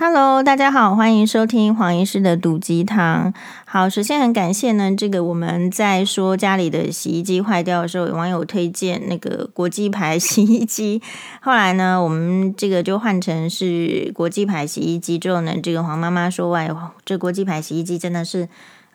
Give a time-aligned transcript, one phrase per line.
[0.00, 3.34] Hello，大家好，欢迎收听黄医师的毒鸡汤。
[3.64, 11.02] 好，首先很感谢呢，这个我们在说家里的洗衣机坏掉的时候，有网友推荐那个国际牌洗衣机。
[11.42, 18.48] 后来呢，我们这个就换成是国际牌洗衣机之后呢，这个黄妈妈说：“哇，这国际牌洗衣机真的是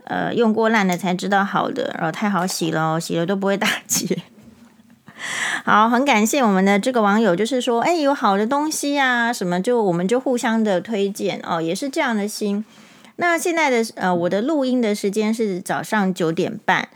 [0.06, 4.18] 呃用过烂的才知道好的，然后太好洗了，洗了都不会打结。”
[5.64, 12.66] 好，很感谢我们的这个网友，就是说，哎，有好的东西啊，什么就我们就互相的推荐哦，也是这样的心。
[13.16, 16.90] 那现在的呃，我的录音的时间是早上九点半，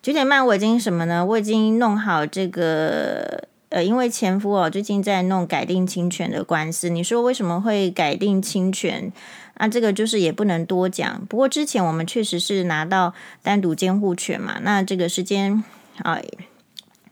[0.00, 1.24] 九点半我已经什么呢？
[1.24, 9.12] 我已经弄好这个呃，因为前夫哦最近在弄改定侵权的官司，你说为什么会改定侵权？
[9.54, 11.26] 啊，这个就是也不能多讲。
[11.28, 15.62] 不过之前我们确实是拿到单独监护权嘛，那这个时间
[16.02, 16.18] 啊。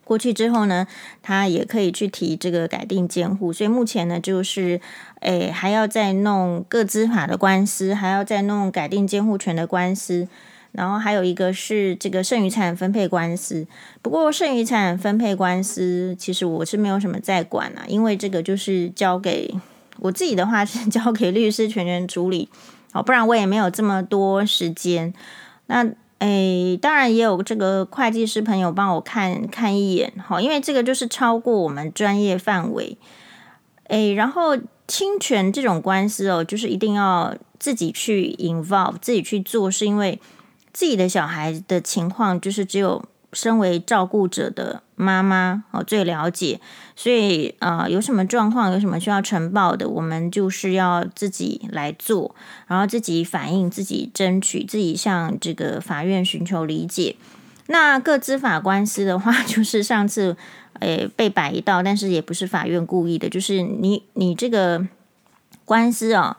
[0.03, 0.85] 过去之后呢，
[1.21, 4.81] 他也可以去提这个改定监护，所以目前呢，就是
[5.21, 10.27] 诶还要再弄个资法的官司，还要再弄改定监护权的官司，
[10.73, 13.65] 然后还有一个是这个剩余财产分配官司。
[14.01, 19.55] 不过剩余财产分配官司，其实我是没有什么在管啊，因为这个就是交给
[19.99, 22.49] 我自己的话是交给律师全权处理，
[22.91, 25.13] 哦，不然我也没有这么多时间。
[25.67, 25.89] 那。
[26.23, 32.97] 哎，当然也有这个会计师朋友帮我看看一眼，哈，因为这个就是超过我们专业范围。
[33.87, 34.57] 哎，然后
[34.87, 40.21] 侵权这种官司哦，就是一定要自己去 involve，自己去做，是因为
[40.71, 43.03] 自己的小孩的情况，就是只有。
[43.33, 46.59] 身为照顾者的妈妈哦，最了解，
[46.95, 52.35] 所以呃，有什么状况，有什么需要呈报的，我们就是要自己来做，
[52.67, 57.15] 然后自己反映，自己争取，自己向这个法院寻求理解。
[57.67, 60.37] 那各资法官司的话， 就是上次
[60.79, 64.85] 诶被摆一道，但是也不是法院故意的，就是你你这个
[65.65, 66.37] 官司哦，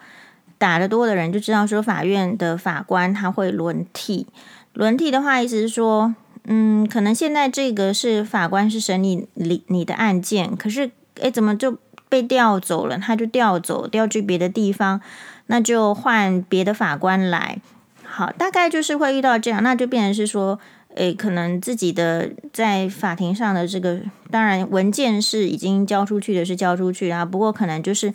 [0.59, 4.27] 打得多的人就知道说，法院的法官他会轮替，
[4.73, 6.15] 轮替的话，意思是说。
[6.47, 10.91] 嗯，可能现在这个是法官是审理你你的案件，可是
[11.21, 11.79] 诶，怎么就
[12.09, 12.99] 被调走了？
[12.99, 15.01] 他就调走，调去别的地方，
[15.47, 17.61] 那就换别的法官来。
[18.03, 20.61] 好，大概就是会遇到这样，那就变成是说，
[20.95, 24.01] 诶，可能自己的在法庭上的这个，
[24.31, 28.13] 当然文件是已经交出去的，是交出去啊，不过可能就是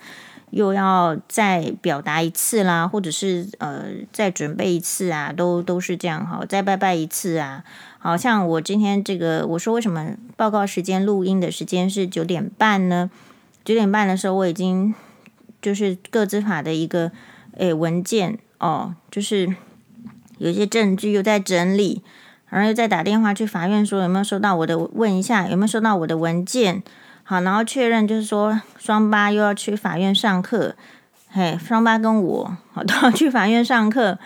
[0.52, 7.64] 又要再表达一次啦，或者是呃再准备一次啊，都都是这样哈，再拜拜一次啊。
[8.02, 13.12] 好像我今天这个，我说为什么报告时间录音的时间是九点半呢？
[13.66, 14.96] 九点半的时候我已经
[15.62, 17.12] 就是个资法的一个
[17.58, 19.54] 诶文件哦，就是
[20.38, 22.02] 有些证据又在整理，
[22.48, 26.82] 然后又在打电话去法院说有没有收到我的，问一下有没有收到我的文件。
[27.24, 30.74] 好，然后确认就是说双八又要去法院上课，
[31.28, 34.18] 嘿，双八跟我好都要去法院上课。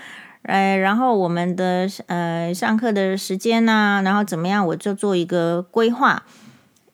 [0.44, 6.24] 哎，然后我们的呃上课的时间呢，然后怎么样，我就做一个规划。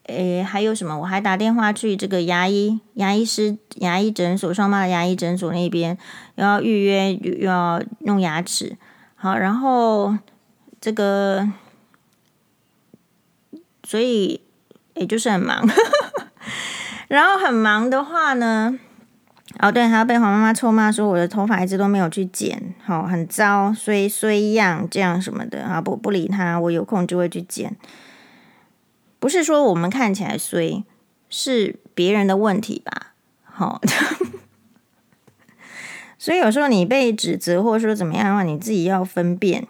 [0.04, 0.98] 哎，还有什么？
[1.00, 5.98] 我还打电话去这个牙医、牙医师、牙医诊所、双妈的牙医诊所那边，
[6.36, 8.76] 要预约，又要弄牙齿。
[9.16, 10.18] 好，然后
[10.82, 11.52] 这个，
[13.84, 14.42] 所以
[14.96, 15.68] 也就是很忙。
[17.08, 18.80] 然后很忙的话呢？
[19.58, 27.76] 哦，对，还要被黄妈妈臭骂说我的头发一直都没有去剪，好、哦，很糟，衰衰样这样什么的啊，不不理他，我有空就会去剪。
[29.20, 30.86] 不是说我们看起来衰，
[31.30, 33.14] 是别人的问题吧？
[33.44, 33.82] 好、哦，
[36.20, 39.68] 所以有时候你被指责或者说怎么样的话，你自己要分辨。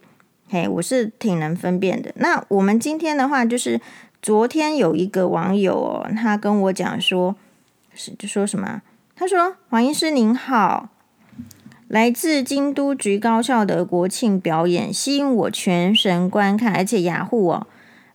[0.50, 2.12] 嘿，我是挺能分辨的。
[2.18, 3.80] 那我们今天的话，就是
[4.22, 7.36] 昨天有一个网友哦，他跟我讲说，
[7.94, 8.82] 是就说什么？
[9.20, 10.88] 他说：“黄医师您好，
[11.90, 17.68] 来自京都局高校的国庆表演吸引我全神观看，而且雅虎哦，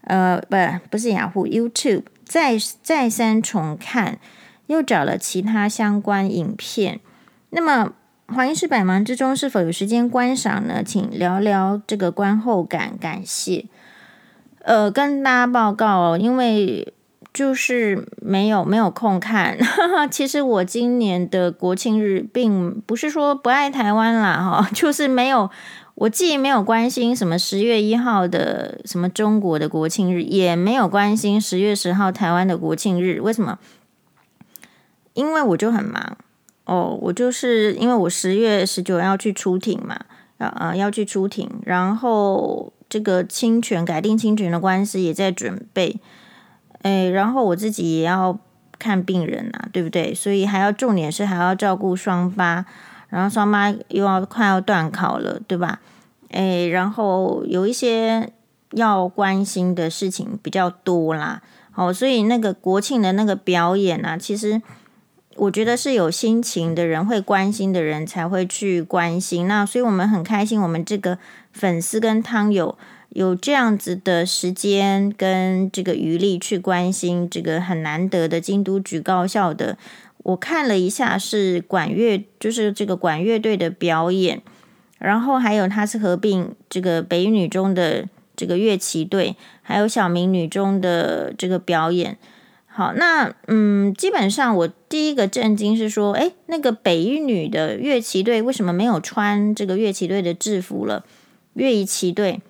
[0.04, 0.56] 呃，不，
[0.88, 4.18] 不是雅虎，YouTube 再再三重看，
[4.68, 7.00] 又找了其他相关影片。
[7.50, 7.92] 那么
[8.28, 10.82] 黄医师百忙之中是否有时间观赏呢？
[10.82, 13.66] 请聊聊这个观后感，感谢。
[14.60, 16.94] 呃，跟大家报告哦，因为。”
[17.34, 19.58] 就是没有没有空看，
[20.08, 25.50] 其实我今年的国庆日并不是说不爱台湾啦，哈， 就是没有，
[25.96, 33.58] 我既没有关心什么十月一号的什么中国的国庆日，也没有关心十月十号台湾的国庆日，为什么？
[35.14, 36.16] 因为我就很忙
[36.66, 39.98] 哦，我就是因为我十月十九要去出庭嘛，
[40.38, 46.00] 啊要去出庭，然后这个侵权改定侵权的官司也在准备。
[46.84, 48.38] 哎，然后我自己也要
[48.78, 50.14] 看病人啊，对不对？
[50.14, 52.66] 所以还要重点是还要照顾双八，
[53.08, 55.80] 然后双八又要快要段考了，对吧？
[56.28, 58.28] 诶，然后有一些
[58.72, 61.40] 要关心的事情比较多啦，
[61.74, 64.60] 哦，所以那个国庆的那个表演啊，其实
[65.36, 69.48] 我觉得是有心情的人会关心的人才会去关心。
[69.48, 71.16] 那所以我们很开心，我们这个
[71.50, 72.76] 粉丝跟汤友。
[73.14, 79.78] 有这样子的时间跟这个余力去关心这个很难得的京都局高校的，
[80.24, 84.42] 我看了一下是管乐，就是这个管乐队的表演，
[84.98, 92.18] 然后还有它是合并这个北女中的这个乐器队，还有小明女中的这个表演。
[92.66, 101.04] 好，那嗯，基本上我第一个震惊是说，诶，那个北一女的乐器队为什么没有穿这个乐器队的制服了？
[101.52, 102.40] 乐仪旗队。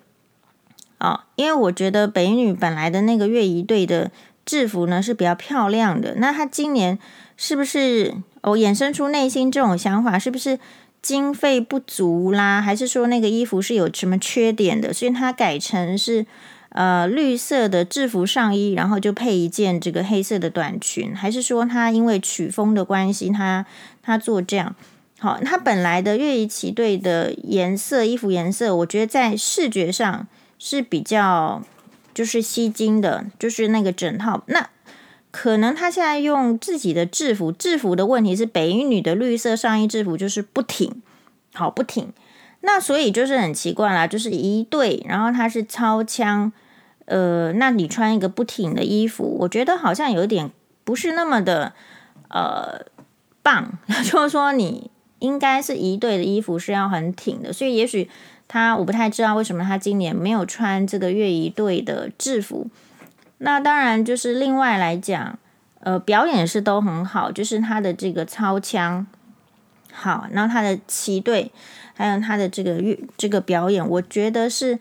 [1.05, 4.09] 哦，因为我觉得北女本来的那个乐仪队的
[4.43, 6.97] 制服呢是比较漂亮的，那她今年
[7.37, 10.17] 是不是哦衍生出内心这种想法？
[10.17, 10.57] 是不是
[11.03, 12.59] 经费不足啦？
[12.59, 14.91] 还是说那个衣服是有什么缺点的？
[14.91, 16.25] 所以她改成是
[16.69, 21.15] 呃绿色的制服上衣，然后就配一件这个黑色的短裙？
[21.15, 23.63] 还是说她因为曲风的关系，她
[24.01, 24.75] 她做这样？
[25.19, 30.25] 好，她本来的乐仪旗队的颜色衣服颜色，我觉得在视觉上。
[30.67, 31.61] 是比较
[32.11, 34.41] 就是吸睛的，就是那个整套。
[34.47, 34.67] 那
[35.29, 41.03] 可能他现在用自己的制服，制服的问题是北一女的绿色上衣制服就是不挺，
[41.53, 42.11] 好不挺。
[42.61, 46.51] 那所以就是很奇怪啦，就是一队，然后他是超枪，
[47.05, 50.49] 呃，那你穿一个不挺的衣服，我觉得好像有点
[50.83, 51.73] 不是那么的
[52.29, 52.87] 呃
[53.43, 53.77] 棒。
[54.03, 54.89] 就是说你
[55.19, 58.09] 应该是一队的衣服是要很挺的，所以也许。
[58.55, 62.67] 他我不太知道为什么他今年没有穿这个乐仪队的制服。
[63.39, 65.37] 那当然就是另外来讲，
[65.81, 69.05] 呃，表演是都很好，就是他的这个操枪
[69.91, 71.51] 好，然后他的旗队，
[71.95, 74.75] 还有他的这个乐这个表演，我觉得是，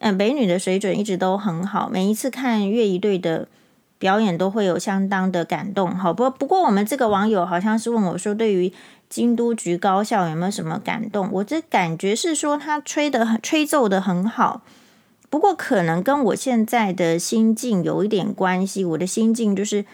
[0.00, 1.88] 嗯、呃，北女的水准一直都很好。
[1.88, 3.46] 每一次看乐仪队的
[4.00, 5.94] 表演都会有相当的感动。
[5.94, 8.72] 好，不不过我们这个网友好像是问我说，对于。
[9.12, 11.28] 京都局高校有没有什么感动？
[11.32, 14.62] 我这感觉是说他吹的很，吹奏的很好，
[15.28, 18.82] 不过可能跟我现在的心境有一点关系。
[18.86, 19.84] 我的心境就是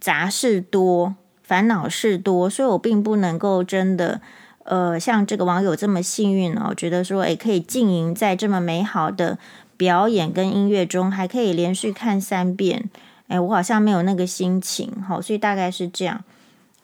[0.00, 4.20] 杂事多，烦恼事多，所以我并不能够真的，
[4.62, 9.36] 呃，像这个网友这么幸运哦，觉得说，诶，可以浸淫在这么美好的
[9.76, 12.88] 表演跟音乐中，还可以连续看三遍。
[13.26, 16.22] 诶，我好像没有那个心情，好，所以大概是这样。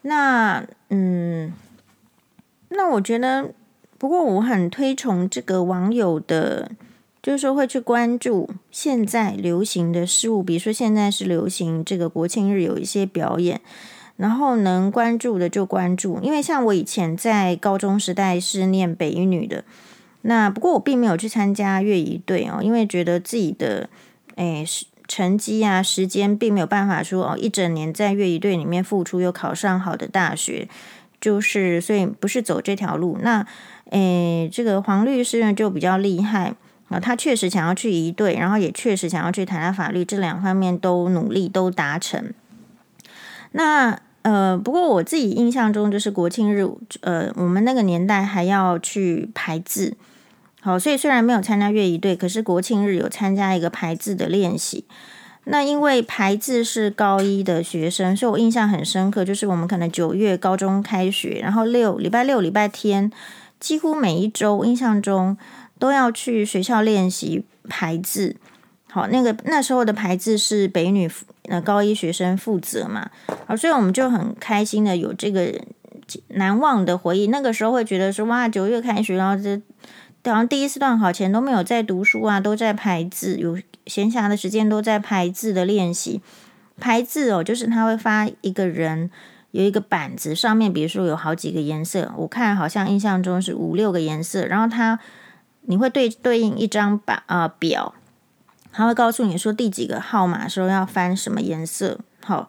[0.02, 1.52] 那，嗯。
[2.76, 3.50] 那我觉得，
[3.98, 6.70] 不过我很推崇这个网友的，
[7.22, 13.60] 就是说会去关注现在流行的事物，比如说现在是流行这个国庆日有一些表演，
[14.16, 16.20] 然后能关注的就关注。
[16.22, 19.64] 因为像我以前在高中时代是念北一女的，
[20.22, 23.88] 那不过我并没有去参加乐仪队哦，因为觉得自己的
[24.36, 24.64] 诶
[25.08, 30.68] 成绩啊时间并没有办法说哦一整年在乐仪队里面付出，又考上好的大学。
[31.26, 33.18] 就是，所以不是走这条路。
[33.20, 33.44] 那，
[33.90, 36.54] 诶，这个黄律师呢就比较厉害
[36.88, 42.32] 啊，他确实想要去一队，然后也确实想要去台大法律，这两方面都努力都达成。
[43.50, 46.64] 那，呃，不过我自己印象中就是国庆日，
[47.00, 49.96] 呃，我们那个年代还要去排字，
[50.60, 54.84] 好，所以虽然没有参加乐仪队，可是国庆日有参加一个排字的练习。
[55.48, 59.24] 那因为排字是高一的学生，所以我印象很深刻。
[59.24, 63.12] 就是我们可能九月高中开学，然后六礼拜六礼拜天，
[63.60, 65.38] 几乎每一周印象中
[65.78, 68.34] 都要去学校练习排字。
[68.90, 71.08] 好，那个那时候的排字是北女
[71.48, 73.08] 呃高一学生负责嘛，
[73.46, 75.54] 好，所以我们就很开心的有这个
[76.30, 77.28] 难忘的回忆。
[77.28, 79.56] 那个时候会觉得说哇，九月开学，然后这
[80.28, 83.56] 好像第一次段考前都没有在读书啊，都在排字有。
[83.86, 86.20] 闲暇的时间都在排字的练习，
[86.78, 89.10] 排字哦，就是他会发一个人
[89.52, 94.98] 有一个板子，上面比如说有好几个颜色，我看好像印象中是五六个颜色，然后他
[95.62, 97.94] 你会对对应一张板啊、表，
[98.72, 102.48] 他会告诉你说第几个号码时候要翻什么颜色，好，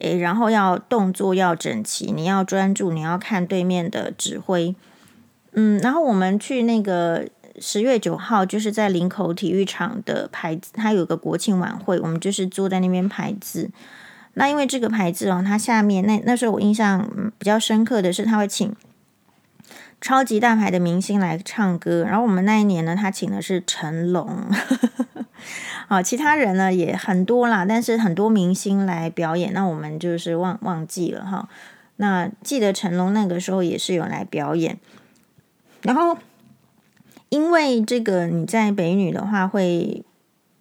[0.00, 4.74] 诶，然后要动作要整齐，你要专注，你要看对面的指挥，
[5.52, 7.28] 嗯，然后我们去那个。
[7.62, 13.70] 十月九号就是在林口体育场的牌子，它有个国庆晚会，我们就是坐在那边排字。
[14.34, 18.74] 那因为这个牌子哦，它下面那那时候我印象比较深刻的是，他会请
[20.00, 22.02] 超级大牌的明星来唱歌。
[22.04, 24.50] 然后我们那一年呢，他请的是成龙。
[25.86, 31.48] 好，其他人呢也很多啦，但是很多明星来表演，那我们就是忘忘记了哈。
[31.96, 34.78] 那记得成龙那个时候也是有来表演，
[35.82, 36.16] 然后
[37.32, 40.04] 因为这个你在北女的话会，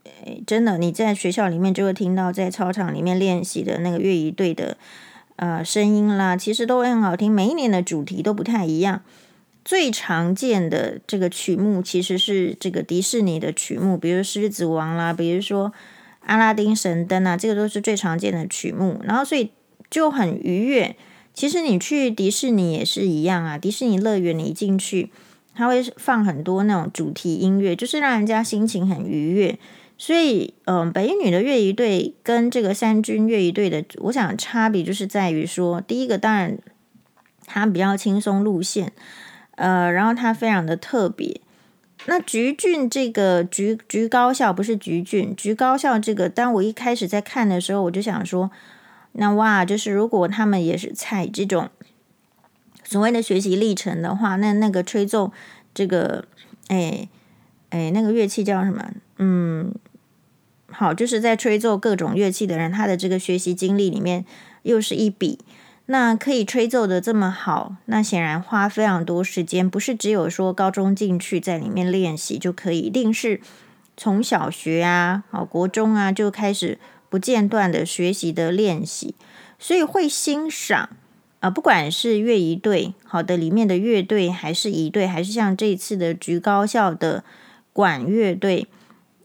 [0.05, 4.77] 诶，真的你在学校里面就会听到在操场里面练习的那个乐仪队的
[5.35, 7.29] 呃声音啦，其实都会很好听。
[7.29, 9.03] 每一年的主题都不太一样。
[9.65, 15.69] 最常见的这个曲目其实是这个迪士尼的曲目，比如《狮子王》啦，比如说
[16.21, 19.01] 《阿拉丁神灯》啊，这个都是最常见的曲目。
[19.03, 19.51] 然后所以
[19.89, 20.95] 就很愉悦。
[21.33, 25.09] 其实你去迪士尼也是一样啊，迪士尼乐园你一进去，
[25.61, 29.59] 它会放很多那种主题音乐，就是让人家心情很愉悦。
[29.99, 36.57] 所以，嗯，北一女的乐仪队跟这个三军乐仪队的，我想差别就是在于说，第一个当然
[37.45, 38.91] 他比较轻松路线。
[39.57, 41.39] 呃，然后他非常的特别。
[42.07, 48.49] 那橘郡这个橘橘高校不是橘郡，橘高校这个，当我一开始在看的时候，我就想说，
[49.11, 51.69] 那哇，就是如果他们也是采这种
[52.91, 55.31] 所谓的学习历程的话，那那个吹奏
[55.73, 56.25] 这个，
[56.67, 57.07] 哎
[57.69, 58.91] 哎，那个乐器叫什么？
[59.17, 59.73] 嗯，
[60.67, 64.25] 好，就是在吹奏各种乐器的人，他的这个学习经历里面
[64.63, 65.39] 又是一笔。
[65.85, 73.39] 那可以吹奏的这么好，那显然花非常多时间，不是只有说高中进去在里面练习就可以，一定是
[73.95, 79.15] 从小学啊、好国中啊就开始不间断的学习的练习，
[79.57, 80.89] 所以会欣赏、
[81.41, 87.23] 呃，不管是乐仪队好的里面的乐队，还是仪队，还是像这次的橘高校的
[87.73, 88.67] 管乐队，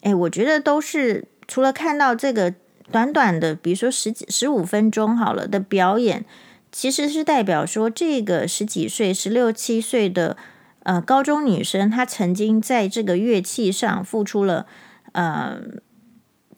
[0.01, 2.53] 哎，我觉得都是除了看到这个
[2.91, 6.25] 短短的，比如说十几十五分钟好了的表演。
[6.73, 10.37] 其实是代表说，这个十几岁、十六七岁的
[10.83, 14.67] 呃高中女生，她曾经在这个乐器上付出了
[15.13, 15.59] 呃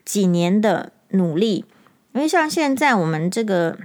[0.04, 1.66] 几年的努力。
[2.14, 3.78] 因为像现在我们这个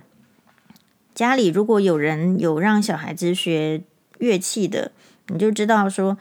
[1.15, 3.82] 家里，如果有人有让小孩子学
[4.17, 4.91] 乐器的，
[5.27, 6.17] 你就知道说，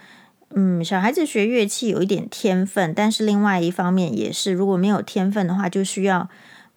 [0.55, 6.29] 嗯，小孩子学乐器有一点天分，但是另外一方面也是，如果没有天分的话，就需要。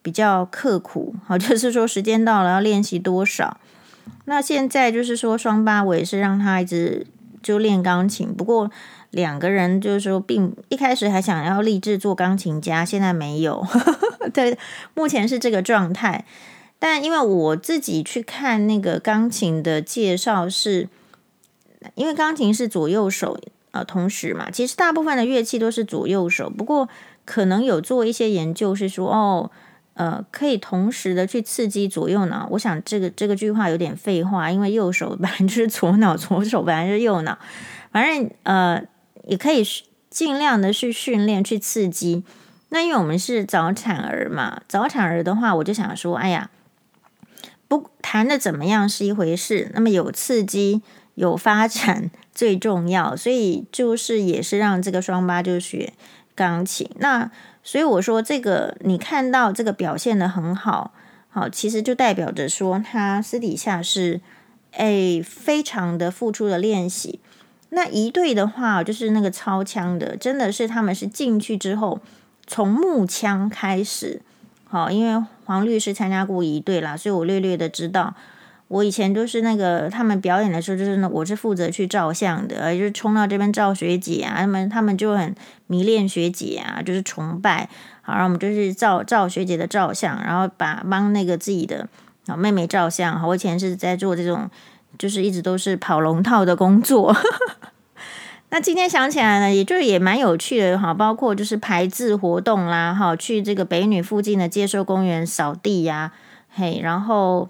[0.06, 3.58] 比较刻苦，好， 就是说时间到了要练习多少。
[4.26, 7.08] 那现在就是说双八，我也是让他一直
[7.42, 8.32] 就练钢琴。
[8.32, 8.70] 不过
[9.10, 13.66] 两个人就是说，并一开始还想要立志做钢琴家，现在没有。
[14.32, 14.56] 对，
[14.94, 16.24] 目前是这个状态。
[16.80, 20.88] 但因为我自己去看那个钢琴的介绍是，
[21.96, 23.40] 因为钢琴是左右手
[23.72, 26.50] 呃同时嘛，其实大部分的乐器都是左右手。
[26.50, 26.88] 不过
[27.26, 29.52] 可能有做一些研究是说，哦。
[29.98, 32.50] 呃，可以同时的去刺激左右脑。
[32.52, 37.40] 我想这个这个句话有点废话，因为右手本来就是左脑，左手本来就是右脑。
[37.94, 38.84] 反正呃，
[39.24, 39.64] 也可以
[40.10, 42.26] 尽量的去训练、去刺激。
[42.72, 46.50] 那因为我们是早产儿嘛，早产儿的话，我就想说，哎呀，
[47.80, 50.82] 不弹的怎么样是一回事，那么有刺激、
[51.16, 53.16] 有发展 最重要。
[53.16, 55.94] 所以就是也是让这个双八就学
[56.34, 56.90] 钢琴。
[57.00, 57.30] 那
[57.64, 60.94] 所以我说，这个你看到这个表现的很好，
[61.30, 64.22] 好，其实就代表着说他私底下是
[64.72, 67.20] 诶非常的付出的练习。
[67.70, 72.00] 那一队的话，就是那个操枪的，真的是他们是进去之后
[72.46, 74.22] 从木枪开始，
[74.76, 78.14] 好，因为黄律师参加过仪队啦，所以我略略的知道。
[78.68, 85.34] 我以前都是那个他们表演的时候，就是呢我是负责去照相的，就是冲到这边照学姐啊，他们他们就很
[85.68, 87.70] 迷恋学姐啊，就是崇拜。
[88.02, 91.88] 好，然后我们就是照照学姐的照相，然后把帮那个自己的
[92.28, 93.26] 好妹妹照相。
[93.26, 94.50] 我以前是在做这种，
[95.00, 97.16] 就是一直都是跑龙套的工作。
[98.50, 106.12] 那今天想起来呢，也就也蛮有趣的哈，包括就是排字活动啦，哈，去这个北女附近的接收公园扫地呀，
[106.50, 107.50] 嘿，然后。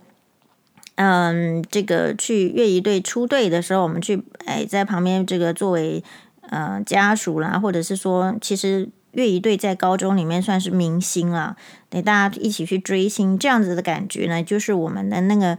[0.98, 6.02] 嗯，这个去乐仪队出队的时候，我们去哎，在旁边这个作为
[6.40, 11.58] 呃家属啦，或者是说，其实乐仪队在高中里面算是明星啦，
[11.90, 15.58] 得大家一起去追星，这样子的感觉呢，就是我们的那个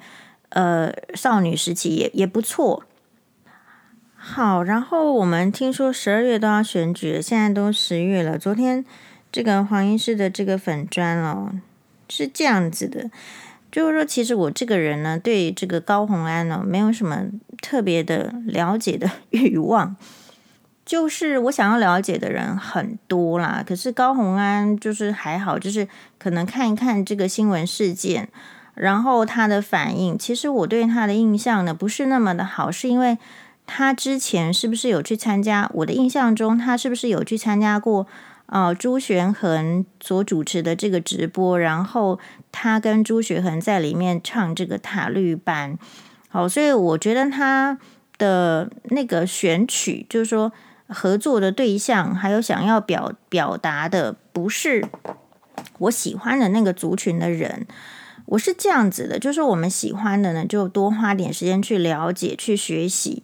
[0.49, 2.85] 呃少女时期也也不错。
[4.29, 8.37] 好，然后我们听说十二月都要选举，现在都十月了。
[8.37, 8.85] 昨天
[9.31, 11.53] 这个黄医师的这个粉砖哦，
[12.09, 13.09] 是这样子的。
[13.71, 17.27] 就是说，其实我这个人呢，对这个高虹安呢，没有什么
[17.63, 19.95] 特别的了解的 欲望。
[20.85, 25.87] 就是我想要了解的人很多啦，可是高虹安就是还好，就是
[26.19, 28.29] 可能看一看这个新闻事件，
[28.75, 30.19] 然后他的反应。
[30.19, 33.17] 其实我对他的印象呢，不是那么的好，是因为
[33.67, 35.69] 他之前是不是有去参加？
[35.75, 38.07] 我的印象中，他是不是有去参加过
[38.47, 42.19] 呃朱学恒所主持的这个直播，然后
[42.53, 45.77] 他跟朱学恒在里面唱这个塔绿班。
[46.29, 47.79] 好，所以我觉得他
[48.19, 50.53] 的那个选曲，就是说
[50.89, 54.87] 合作的对象，还有想要表表达的，不是
[55.79, 57.67] 我喜欢的那个族群的人。
[58.27, 63.23] 我是这样子的，就是我们喜欢的呢，就多花点时间去了解、去学习。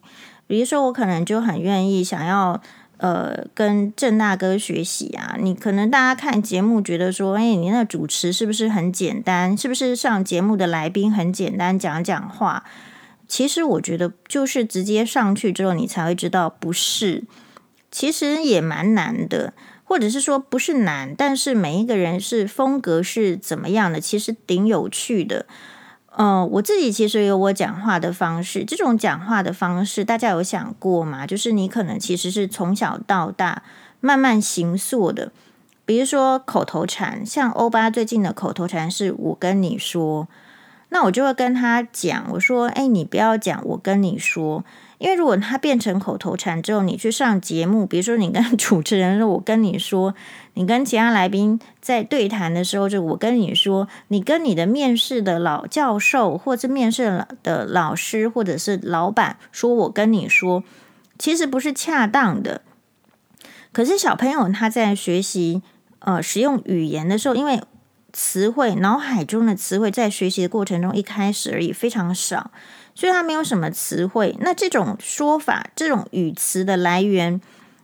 [0.53, 2.61] 比如说，我可能就很愿意想要
[2.97, 5.35] 呃跟郑大哥学习啊。
[5.39, 9.57] 你可能大家看节目觉得说，哎，你那主持是不是很简单？
[9.57, 12.63] 是不是上节目的来宾很简单讲讲话？
[13.27, 17.23] 其实我觉得就是直接上去之后，你才会知道不是。
[17.89, 19.53] 其实也蛮难的。
[19.85, 25.45] 或者是说不是难，但是每一个人是风格是怎么样的，其实挺有趣的。
[26.15, 31.25] 嗯，我自己其实有我讲话的方式，这种讲话的方式，大家有想过吗？
[31.25, 33.63] 就是你可能其实是从小到大
[33.99, 35.31] 慢慢形塑的。
[35.85, 40.27] 比如说口头禅，像欧巴最近的口头禅是我跟你说，
[40.89, 44.63] 那我就会跟他讲，我说：“哎，你不要讲，我跟你说。”
[45.03, 50.15] 因为如果它变成口头禅之后，你去上节目，比如说你跟 主持人说“我跟你说”，
[50.55, 60.63] 你跟其他来宾在对谈的时候，就“我跟你说”，你跟你的面试的老教授，或者面试的老师，或者是老板说“我跟你说”，
[61.19, 62.61] 其实不是恰当的。
[63.73, 65.61] 可是小朋友他在学习
[65.99, 67.61] 呃使用语言的时候，因为
[68.13, 72.51] 词汇脑海中的词汇在学习的过程中一开始而已，非常少。
[72.95, 77.41] 所以他没有什么词汇，那这种说法、这种语词的来源，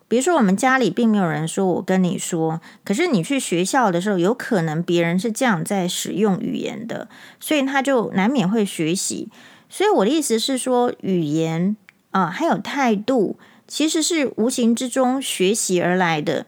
[0.07, 7.07] 比如说我们家里并没有人说我跟你说，可是你去学校的时候，有可能别人是这样在使用语言的，
[7.39, 9.29] 所以他就难免会学习。
[9.67, 11.75] 所以我的意思是说，语言
[12.11, 13.37] 啊、还有态度，
[13.67, 16.45] 其实是无形之中学习而来的。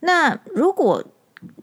[0.00, 1.04] 那如果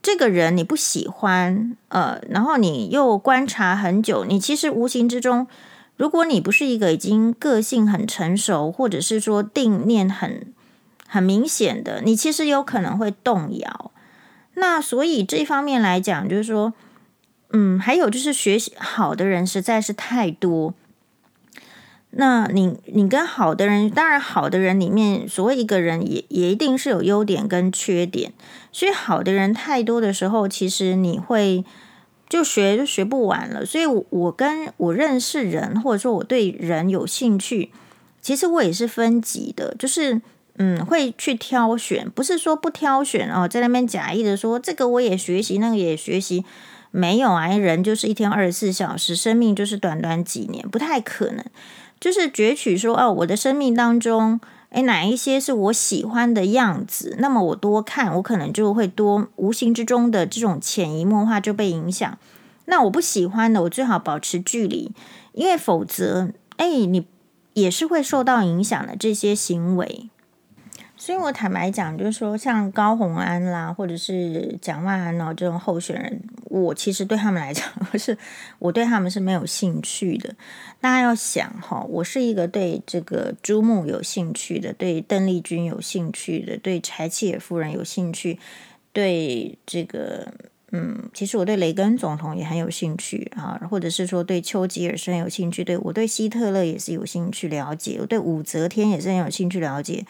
[0.02, 5.48] 这个人你不喜欢，呃，然后你又观察很久，你其实无形之中。
[5.98, 10.54] 如果你不是一个已经个性很成熟，或者是说定念很
[11.08, 13.92] 很明显的，你其实有可能会动摇。
[14.54, 16.74] 那所以这方面来讲，就是说，
[17.52, 20.76] 嗯，还有就是学习好的人实在是太多。
[22.12, 28.34] 那你你跟好的人，当然好的人里面，所谓一个人也也一定是有优点跟缺点。
[28.72, 31.66] 所以好的人太多的时候，其实你会。
[32.30, 37.72] 就学就学不完了，所以我，我跟我认识人，或者说我对人有兴趣，
[38.22, 40.22] 其实我也是分级的，就是
[40.58, 46.44] 嗯，会去挑选，不是说不挑选哦，在那边假意的说这个我也学习，那个也学习，
[46.92, 51.46] 没有啊，人就是一天二十四小时，生命就是短短几年，不太可能，
[52.00, 54.40] 就是攫取说哦，我的生命当中。
[54.70, 57.16] 诶，哪一些是我喜欢的样子？
[57.20, 62.18] 那么我多看，我可能就会多无形之中的这种潜移默化就被影响。
[62.66, 64.92] 那我不喜欢的，我最好保持距离，
[65.32, 67.08] 因为否则，诶，你
[67.54, 70.10] 也是会受到影响的这些行为。
[71.00, 77.64] 所以我坦白讲，就是说，像高虹安啦，或者是蒋万安哦这种候选人，我其实对他们来讲，
[77.98, 78.18] 是
[78.58, 80.34] 我对他们是没有兴趣的。
[80.82, 88.40] 大家要想哈，我是一个对这个朱木有兴趣的，对邓丽君有兴趣的，对柴契尔夫人有兴趣，
[88.92, 90.34] 对这个
[90.72, 100.04] 嗯，其实我对雷根总统也很有兴趣啊，或者是说对丘吉尔是很有兴趣，对我对希特勒也是有兴趣了解，我对武则天也是很有兴趣了解。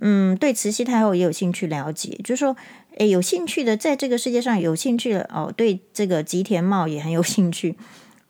[0.00, 2.56] 嗯，对慈禧太后也有兴趣了解，就是说，
[2.96, 7.76] 诶，有兴趣的，在这个世界上有兴趣的哦，对这个吉田茂也很有兴趣，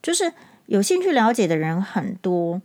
[0.02, 0.32] 就是
[0.66, 2.60] 有兴趣了解的人很多。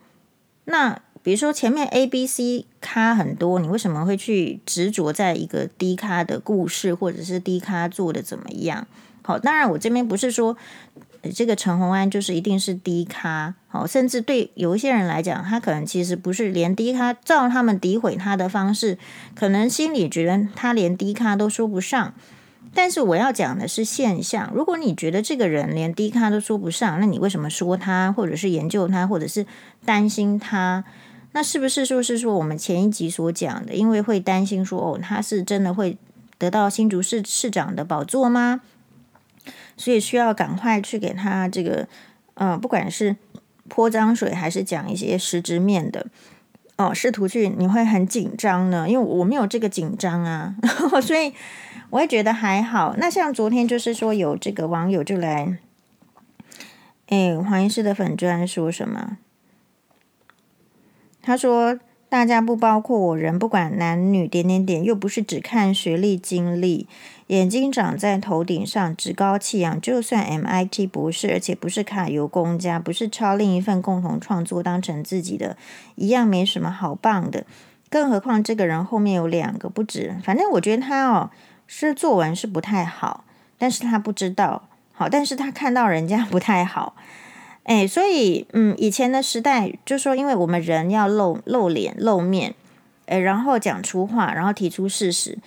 [0.66, 8.88] 那比如说前面 A、B、C 咖很多，你为什么会去执着在一个 D 咖的故事，或者是 D 咖做的怎么样？
[9.22, 10.58] 好，当然我这边不是说。
[11.32, 18.98] 这个陈鸿安就是一定是低咖，好，甚至对有一些人来讲，他可能其实不是连低咖，照他们诋毁他的方式，
[19.36, 22.14] 可能心里觉得他连低咖都说不上。
[22.74, 29.46] 但是我要讲的是现象，如果你觉得这个人连低咖都说不上，那你为什么说他，或者是研究他，或者是
[29.84, 30.84] 担心他？
[31.32, 35.98] 那是不是说是说我们前一集所讲的，因为会担心说哦，他是真的会
[36.38, 38.62] 得到新竹市市长的宝座吗？
[39.78, 41.88] 所以需要赶快去给他这个，
[42.34, 43.16] 呃，不管是
[43.70, 46.08] 泼脏水还是讲一些实质面的，
[46.78, 50.56] 哦，试图去你会很紧张呢，因为我没有这个紧张啊，
[51.02, 51.34] 所以
[51.92, 52.96] 我也觉得还好。
[52.98, 55.58] 那像昨天就是说有这个网友就来，
[57.08, 59.18] 哎，黄医师的粉专说什么？
[61.22, 61.78] 他说
[62.10, 66.88] 大家不包括我人，不管男女，点点点，又不是只看学历、经历，
[67.28, 69.80] 眼睛长在头顶上，趾高气扬。
[69.82, 75.58] 就算 MIT 博士，而且不是卡油公家，不是抄另一份共同创作当成自己的，
[75.96, 77.46] 一样没什么好棒的。
[77.90, 81.30] 更何况这个人后面有两个不止，反正我觉得他哦，
[81.68, 83.26] 是作文是不太好，
[83.58, 86.96] 但是他不知道好，但是他看到人家不太好。
[87.68, 92.56] 哎，所以，嗯，以前的时代，就说，因为我们人要露露脸、露面，
[93.08, 95.38] 哎，然后讲出话，然后提出事实。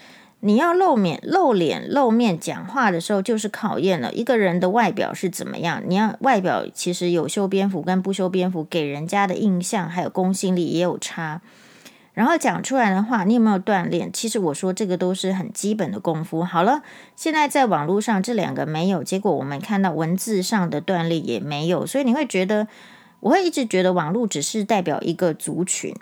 [0.40, 5.82] 你要露面、露脸、露面讲话的时候，就是考验了一个人的外表是怎么样。
[5.86, 11.40] 你要外表其实有修边幅跟不修边幅，给人家的印象还有公信力也有差。
[12.12, 14.12] 然后讲出来的话，你有没有锻炼？
[14.12, 16.42] 其实我说这个都是很基本的功夫。
[16.42, 16.82] 好了，
[17.14, 22.66] 现在在网络上这两个没有，结果我们看到文字上的锻炼也没有，所以你会觉得，
[23.20, 25.94] 我会一直觉得网络只是代表一个族群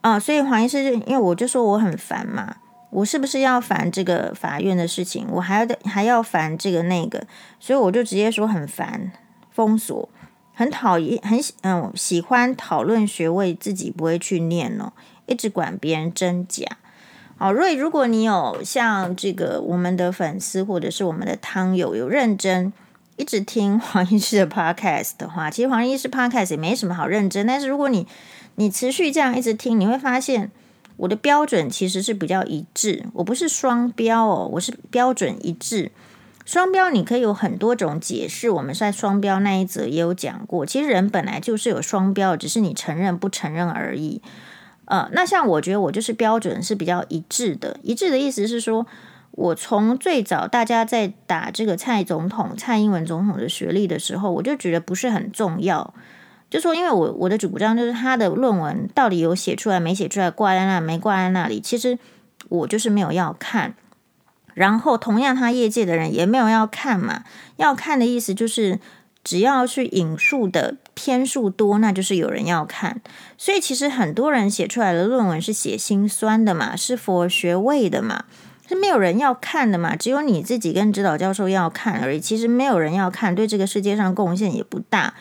[0.00, 0.18] 啊。
[0.18, 2.56] 所以黄医师，因为我就说我很烦嘛，
[2.90, 5.26] 我是不是要烦这个法院的事情？
[5.30, 7.24] 我还要还要烦这个那个，
[7.60, 9.12] 所以我就直接说很烦，
[9.50, 10.08] 封锁。
[10.58, 14.92] 很讨厌，很嗯喜欢讨论学位，自己不会去念哦，
[15.26, 16.66] 一直管别人真假。
[17.36, 22.72] 好，瑞，如果你有像这个我们的粉丝或者是我们的汤友有认真
[23.14, 27.46] 一直听黄医师的 podcast 的话，其实黄医师 podcast 也没什么好认真。
[27.46, 28.08] 但是如果你
[28.56, 30.50] 你持续这样一直听，你会发现
[30.96, 33.04] 我的标准其实是比较一致。
[33.12, 35.92] 我不是双标哦，我是标准一致。
[36.48, 40.64] 双标你可以有很多种解释，我们在双标那一则也有讲过。
[40.64, 44.22] 其实人本来就是有双标，只是你承认不承认而已。
[44.86, 47.78] 呃，那像我觉得我就是标准是比较一致的。
[47.82, 48.86] 一致的意思是说，
[49.32, 55.92] 我从最早大家在打这个蔡总统、蔡英文总统的学历的时候，我就觉得不是很重要。
[56.48, 61.98] 就说因为我我的主张就是他的论文到底有写出来没写出来，挂在那没挂在那里，其实
[62.48, 63.74] 我就是没有要看。
[64.58, 67.22] 然后，同样，他业界的人也没有要看嘛。
[67.58, 68.80] 要看的意思就是，
[69.22, 73.00] 只要去引述的篇数多，那就是有人要看。
[73.36, 78.24] 所以，其实很多人写出来的论文是写心酸的嘛，是佛学位的嘛，
[78.68, 79.94] 是没有人要看的嘛。
[79.94, 82.18] 只有你自己跟指导教授要看而已。
[82.18, 85.14] 其实没有人要看，对这个世界上贡献也不大。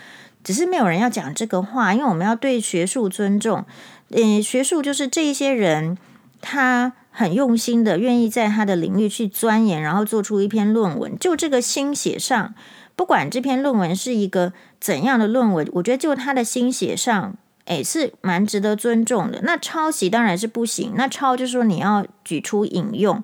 [0.43, 3.63] 只是没有人要讲这个话，因为我们要对学术尊重。
[4.09, 5.95] 嗯，学术就是这一些人
[6.41, 6.93] 他。
[7.17, 11.17] 很用心的，愿意在他的领域去钻研，然后做出一篇论文。
[11.17, 12.53] 就这个心血上，
[12.95, 19.41] 不管这篇论文是一个怎样的论文，我觉得就他的心血上，诶，是蛮值得尊重的。
[19.41, 23.23] 那抄袭当然是不行，那抄就是说你要举出引用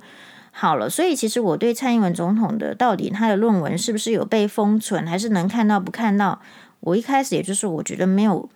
[0.50, 0.90] 好了。
[0.90, 6.42] 所以其实我对蔡英文总统的到底他的论文是不是有被封存，还是能看到不看到，
[6.80, 8.50] 我一开始也就是我觉得没有。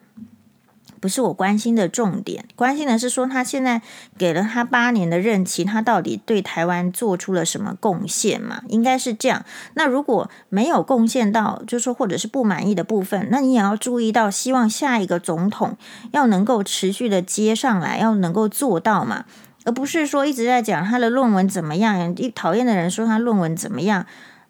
[1.00, 3.82] 不是我关心的重点，关心的是说他现在
[4.18, 8.62] 给了他八年的任期，他到底对台湾做出了什么贡献嘛？
[8.68, 9.46] 应该是这样。
[9.76, 15.78] 那如果没有贡献到，就是说或者是不满意的部分，那你也要注意到，希望下一个总统
[16.12, 19.26] 要能够持续的接上来，要能够做到嘛，
[19.66, 24.06] 而不是说一直在讲他的论文怎么样，讨厌的人说他论文怎么样。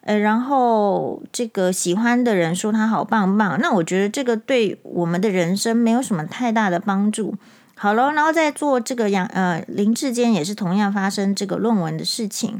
[0.08, 7.34] 呃，然后这个喜欢的人说他好棒棒，那我觉得这个对我们的人生没有什么太大的帮助。
[7.74, 12.58] 好了，然后再做这个杨呃林志坚也是同样发生这个论文的事情，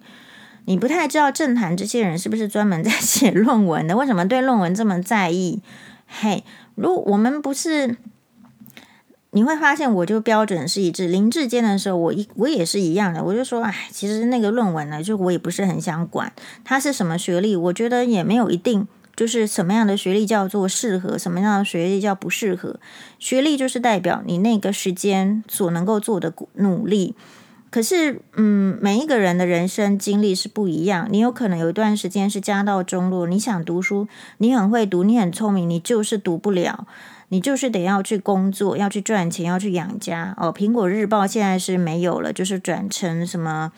[0.66, 3.96] 你不太知道政坛这些人是不是专门在 写论文的？
[3.96, 5.62] 为什么对论文这么在意？
[6.06, 7.96] 嘿，如果我们不是。
[9.30, 11.06] 你会发现，我就标准是一致。
[11.06, 16.32] 林智坚的时候，我一我也是一样的，我就说，哎，其实那个论文呢，就我也不是很想管
[16.64, 22.80] 他是什么学历，我觉得也没有一定，就是什么样的学历叫做适合，什么样的学历叫不适合。
[23.18, 27.14] 学历就是代表你那个时间所能够做的努力。
[27.70, 36.86] 可是，嗯，每一个人的人生经历是不一样，你有可能有一段时间是家道中落，你想读书，你很会读，你很聪明，你就是读不了。
[37.30, 40.52] 你就是得要去工作，要去赚钱，要去养家哦。
[40.52, 43.72] 苹果日报现在是没有了，就是转成什么？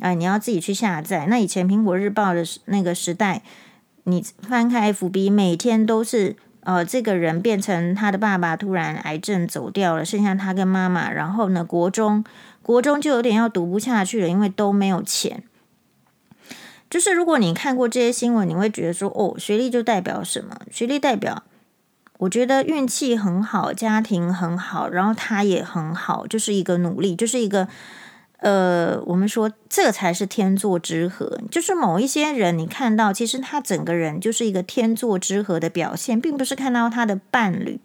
[0.00, 1.26] 哎，你要自己去下载。
[1.26, 3.42] 那以前苹果日报的那个时代，
[4.04, 11.10] 你翻开 FB，每天都是呃，这个人变成他的爸爸突然癌症走掉了，剩下他跟妈妈。
[11.10, 12.24] 然后呢，国中
[12.60, 15.44] 国中就有点要读不下去了，因为都没有钱。
[16.90, 20.58] 就是如果你看过这些新闻，你会觉得说，哦，学历就代表什么？
[20.70, 21.44] 学历代表。
[22.18, 27.68] 我觉得运气很好，家庭很好，然后他也很好，就是一个努力，就是一个
[28.38, 31.38] 呃，我们说这才是天作之合。
[31.50, 37.80] 就是某一些人，你看到其实他整个人就是一个天作之合的表现，并不是看到他的伴侣，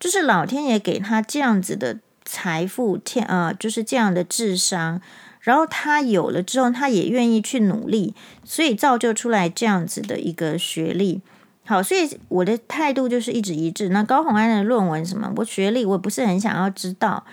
[0.00, 5.00] 就是老天爷给他这样子的财富，天呃，就是这样的智商，
[5.40, 11.20] 然后他有了之后，他也愿意去努力，所以造就出来这样子的一个学历。
[11.68, 13.90] 好，所以我的态度就是一直一致。
[13.90, 17.26] 那高虹安的论文什么，我学历我不是很想要知道，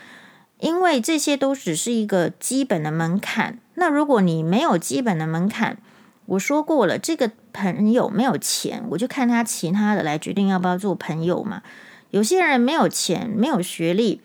[0.59, 3.59] 因为这些都只是一个基本的门槛。
[3.75, 5.77] 那如果你没有基本的门槛，
[6.25, 11.61] 我说过了，这个朋友没有钱，我就看他其他的来决定要不要做朋友嘛。
[12.09, 14.19] 有些人没有钱，没有学历，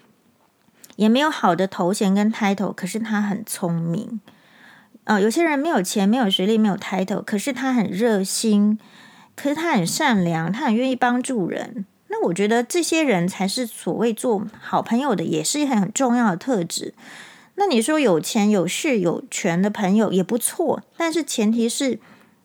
[0.97, 4.21] 也没有好的头衔跟 title，可是他很聪明。
[5.05, 8.77] 呃，有些人没有钱，没有学历，没有 title，可是他很热心，
[9.41, 11.87] 可是他很善良，他很愿意帮助人。
[12.09, 16.93] 那我觉得这些人才是所谓做好朋友的，也是很很重要的特质。
[17.55, 21.99] 那你说有钱有势有权的朋友也不错，但是前提是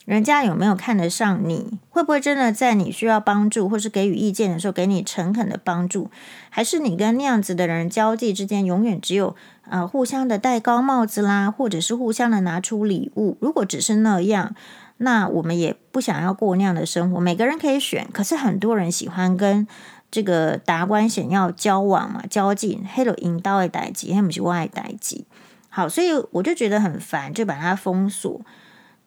[0.05, 6.09] 人家有没有看得上你，会不会真的在你需要帮助或是给予意见的时候给你诚恳的帮助，
[6.49, 9.35] 还是你跟那样子的人交际之间永远只有
[9.69, 13.35] 呃互相的戴高帽子啦，或者是互相的拿出礼物？
[13.41, 14.55] 如果只是那样，
[14.97, 17.19] 那我们也不想要过那样的生活。
[17.19, 19.67] 每个人可以选，可是很多人喜欢跟。
[20.11, 25.25] 这个达官显要交往嘛，交际，黑了引导的代际，黑不是外代际。
[25.67, 28.39] 好，所以我就觉得很烦，就把它封锁。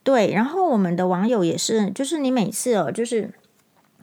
[0.02, 3.32] 对，然后我们的网友也是，就是你每次哦，就是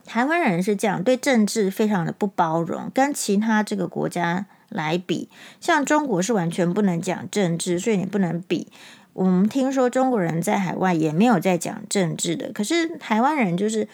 [0.03, 8.71] 台湾人是这样，对政治非常的不包容，跟其他这个国家来比，像中国是完全不能讲政治，所以你不能比。
[9.15, 13.87] 我们听说中国人在海外也没有在讲政治的，可是台湾人就是。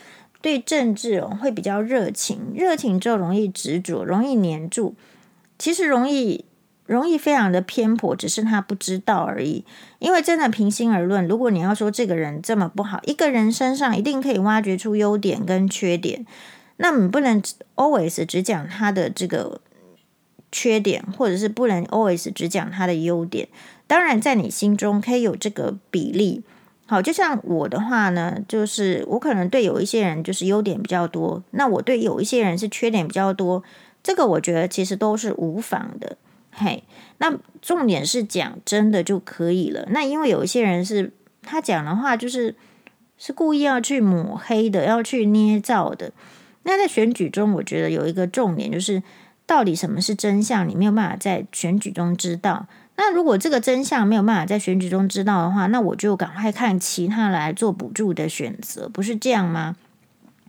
[0.44, 4.96] 对政治哦，会比较热情，热情之后容易执着，容易黏住。
[5.60, 6.46] 其实容易
[6.88, 9.64] 容易非常的偏颇，只是他不知道而已。
[10.00, 16.26] 因为真的平心而论，如果你要说这个人这么不好，一个人身上一定可以挖掘出优点跟缺点。
[16.78, 17.40] 那你不能
[17.76, 19.62] always 只讲他的这个
[20.52, 23.48] 缺点，或者是不能 always 只讲他的优点。
[23.92, 26.46] 当然，在你心中可以有这个比例。
[26.86, 33.62] 好，就像我的话呢，就是我可能对有一些人就是优点比较多，那我对有一些人是缺点比较多，
[34.02, 36.16] 这个我觉得其实都是无妨的。
[36.54, 36.86] 嘿，
[37.18, 39.86] 那重点是讲真的就可以了。
[39.90, 42.56] 那因为有一些人是他讲的话就是
[43.18, 46.14] 是故意要去抹黑的，要去捏造的。
[46.64, 49.04] 那在选举中，我觉得有一个重点就是
[49.46, 52.68] 到底什么是真相，你没有办法在选举中知道。
[53.04, 59.76] 那如果这个真相没有办法在选举中知道的话，那我就赶快看其他来做补助的选择，不是这样吗？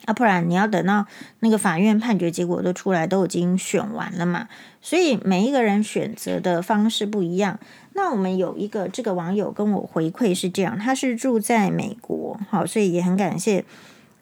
[0.05, 1.07] 啊，不然你要等到
[1.41, 4.49] 那个法院判决结果都出来，都已经选完了嘛。
[4.83, 7.59] 所以每一个人选择的方式不一样。
[7.95, 13.65] 那我们有一个这个网友跟我回馈是这样，他是住在美国，好，所以也很感谢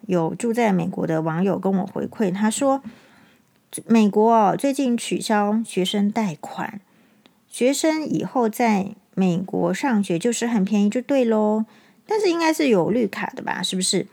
[0.07, 2.33] 有住在美国的网友跟我回馈。
[2.33, 2.81] 他说，
[3.87, 6.79] 美国哦，最近取消学生贷款。
[7.51, 11.65] 学生以后在美国上学就是很便宜，就对喽。
[12.07, 13.61] 但是应该是有绿卡的吧？
[13.61, 14.07] 是不是？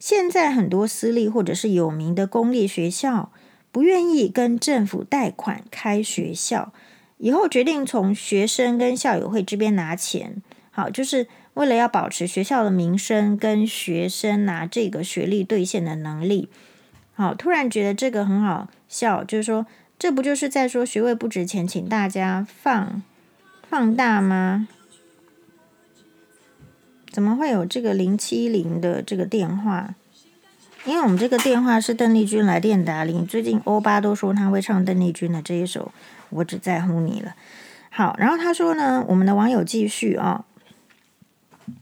[0.00, 3.30] 现在很多私立或者是有名的公立学校
[3.70, 6.72] 不愿意跟政府贷款开学校，
[7.18, 10.42] 以后决定从学生跟校友会这边拿钱。
[10.72, 16.48] 好，就是为了要保持学校的名声跟学生拿这个学历兑现的能力。
[17.12, 19.64] 好，突然觉得这个很好笑，就是说。
[20.00, 23.02] 这不就是在说学位不值钱，请大家放
[23.68, 24.66] 放大吗？
[27.10, 29.94] 怎么会有这个零七零的这个电话？
[30.86, 33.26] 因为我们这个电话是邓丽君来电打铃。
[33.26, 35.92] 最近欧巴都说他会唱邓丽君的这一首
[36.30, 37.34] 《我只在乎你》了。
[37.90, 40.46] 好，然后他说呢，我们的网友继续啊、
[41.68, 41.74] 哦，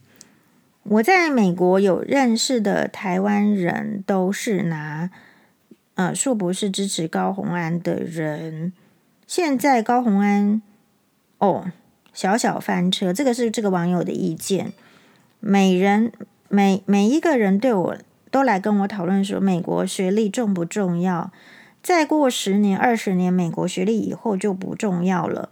[0.83, 5.09] 我在美国有认识的台湾人都是拿。
[5.99, 8.73] 呃，硕博士支持高虹安的人，
[9.27, 10.63] 现在高虹安
[11.39, 11.73] 哦，
[12.15, 14.73] 小小翻车，这个是这个网友的意见。
[15.41, 16.13] 每人
[16.49, 17.97] 每每一个人对我
[18.31, 21.33] 都来跟我讨论说，美国学历重不重要？
[21.83, 25.49] 再过十年、二十年，美国学历以后就不重要了，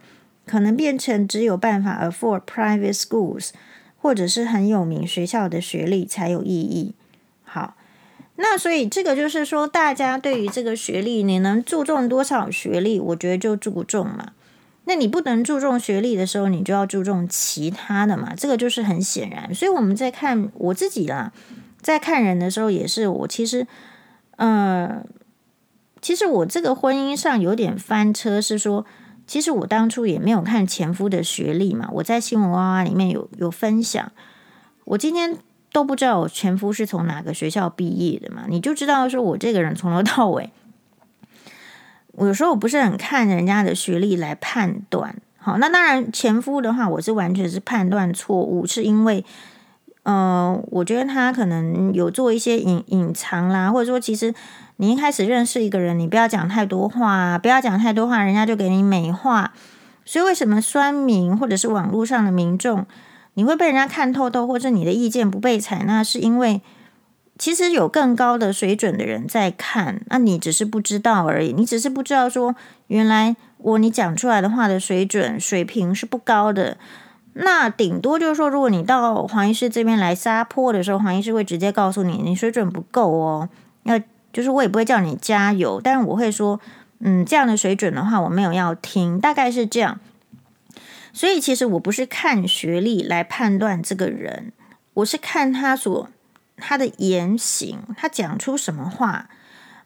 [0.46, 3.50] 可能变成只有办法 afford private schools，
[4.00, 6.94] 或者是很有名学校的学历才有意义。
[8.38, 14.32] 那所以这个就是说，大家对于这个学历，你能注重多少学历，我觉得就注重嘛。
[14.84, 18.34] 那你不能注重学历的时候，你就要注重其他的嘛。
[18.36, 19.54] 这个就是很显然。
[19.54, 21.32] 所以我们在看我自己啦，
[21.80, 23.66] 在看人的时候，也是我其实，
[24.36, 25.02] 呃，
[26.02, 28.84] 其实我这个婚姻上有点翻车，是说，
[29.26, 31.88] 其实我当初也没有看前夫的学历嘛。
[31.94, 34.12] 我在新闻哇哇里面有有分享，
[34.84, 35.38] 我今天。
[35.72, 38.44] 都不知道我前夫是从哪个学校毕业的嘛？
[38.48, 40.50] 你就知道说，我这个人从头到尾，
[42.12, 45.16] 我有时候我不是很看人家的学历来判断。
[45.36, 49.24] 好，那当然前夫的话，我是完全是判断错误，是因为，
[50.02, 54.34] 呃，我觉得他可能有做一些隐隐藏啦，或者说，其实
[54.76, 59.52] 你一开始认识一个人，你不要讲太多话，不要讲太多话，人家就给你美化。
[60.04, 62.86] 所以为什么酸民或者是网络上的民众，
[63.36, 66.60] 你会被人家看透透，或者你的意见不被采纳，是因为
[67.38, 72.54] 其实有更高的水准的人在看，那你只是不知道而已，你只是不知道说
[72.88, 73.36] 原来。
[73.58, 76.76] 我你讲出来的话的水准水平是不高的，
[77.32, 83.48] 那顶多就是说，如果你到黄医师这边来撒泼的时候，黄医师会直接告诉你，你水准不够哦。
[83.84, 83.98] 要
[84.32, 86.60] 就是我也不会叫你加油，但是我会说，
[87.00, 89.98] 嗯，这样的水准的话，我没有要听，大概是这样。
[91.16, 94.52] 所以其实我不是看学历来判断这个人，
[94.92, 96.10] 我是看他所
[96.58, 99.30] 他的言行，他讲出什么话。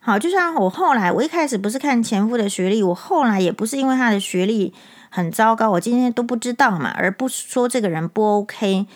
[0.01, 4.75] 好，就像我后来，我一开始不是看前夫的学历，我后来也不是因为他的学历
[5.09, 8.89] 很糟糕，我今天都不知道嘛，而不说这个人不 OK。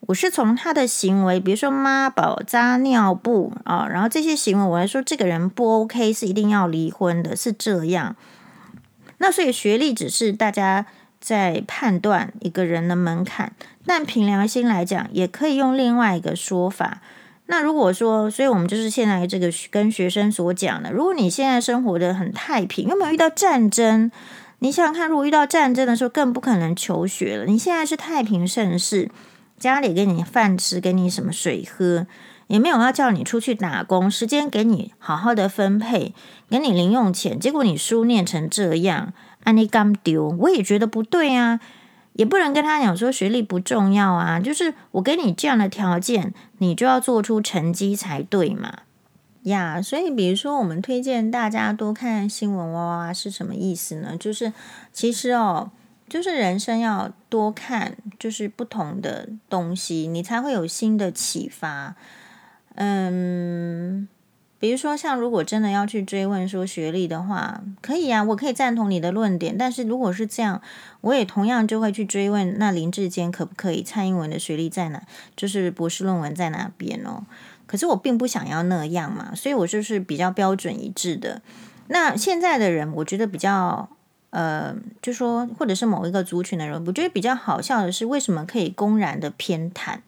[0.00, 8.14] 我是从他的行为，比如说妈宝、扎尿布啊，然后这些行为，我来说这个人不 OK，是一定要离婚的，是这样。
[9.20, 10.84] 那所以学历只是大家
[11.20, 13.52] 在判断一个人的门槛，
[13.84, 17.00] 但凭良心来讲，也可以用另外一个说法。
[17.46, 24.10] 那如果说，所以我们就是现在这个跟学生所讲的，如果你现在生活得很太平，又没有遇到战争？
[24.58, 27.46] 你想想看，如果遇到战争的时候，更不可能求学了。
[27.46, 29.08] 你现在是太平盛世，
[29.58, 32.06] 家里给你饭吃，给你什么水喝，
[32.48, 36.12] 也没有要叫你出去打工，时间给你好好的分配，
[36.50, 41.60] 给你零用钱，结果你书念成这样，安尼干丢，我也觉得不对啊。
[42.14, 48.78] 也不能跟他讲说学历不重要啊，就是我给你这样的条件，你就要做出成绩才对嘛
[49.44, 49.80] 呀。
[49.80, 54.16] 所以比如说，我们推荐大家多看新闻哇哇是什么意思呢？
[54.18, 54.52] 就是
[54.92, 55.70] 其实哦，
[56.08, 61.94] 就是人生要多看，就是不同的东西，你才会有新的启发。
[62.74, 64.08] 嗯。
[64.60, 69.56] 比如说，像如果真的要去追问说学历的话，可以啊，我可以赞同你的论点。
[69.56, 70.60] 但是如果是这样，
[71.02, 73.82] 我也同样就会去追问，那林志坚可不可以？
[73.82, 75.02] 蔡英文的学历在哪？
[75.36, 77.24] 就是博士论文在哪边哦？
[77.66, 81.40] 可是我并不想要那样嘛，所以我就是比较标准一致的。
[81.88, 83.88] 那现在的人，我觉得比较
[84.30, 89.98] 呃，就说或者是某一个族群的人，我觉得比较好笑的是，为什么可以公然的偏袒？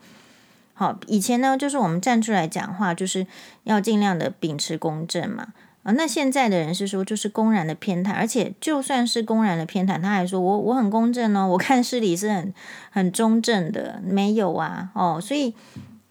[0.80, 3.26] 好，以前呢，就是我们站出来讲话，就是
[3.64, 5.48] 要尽量的秉持公正嘛。
[5.82, 12.54] 啊，那现在的人是说，就是公然的偏袒，而且就算是公然的偏袒，他还说我我很公正哦，我看事理是很
[12.88, 15.52] 很中正的，没有啊，哦，所以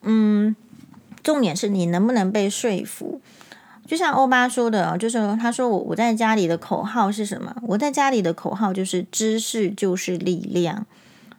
[0.03, 0.55] 嗯，
[1.23, 3.19] 重点是你能不能被说服？
[3.87, 7.55] 就像欧巴说的，就是他说我我在家里的口号是什么？
[7.63, 10.85] 我在家里的口号就是知识就是力量。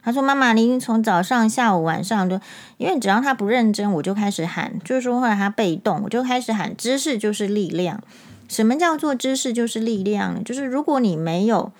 [0.03, 2.39] 他说：“妈妈，你从早上、下午、晚上都，
[2.77, 4.73] 因为只要他不认真，我就开始喊。
[4.83, 6.75] 就是说，后来他被动，我就开始喊。
[6.75, 8.01] 知识就是力量。
[8.47, 10.43] 什么叫做知识就是力量？
[10.43, 11.71] 就是如果你没有，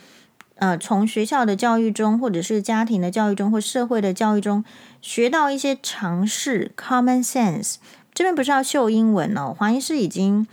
[0.55, 4.63] 呃，从学校的教育中，或者是家庭的教育中，或社会的教育中
[5.01, 7.77] 学到一些常识 （common sense）。
[8.13, 10.45] 这边不是要秀英文哦，黄医师已经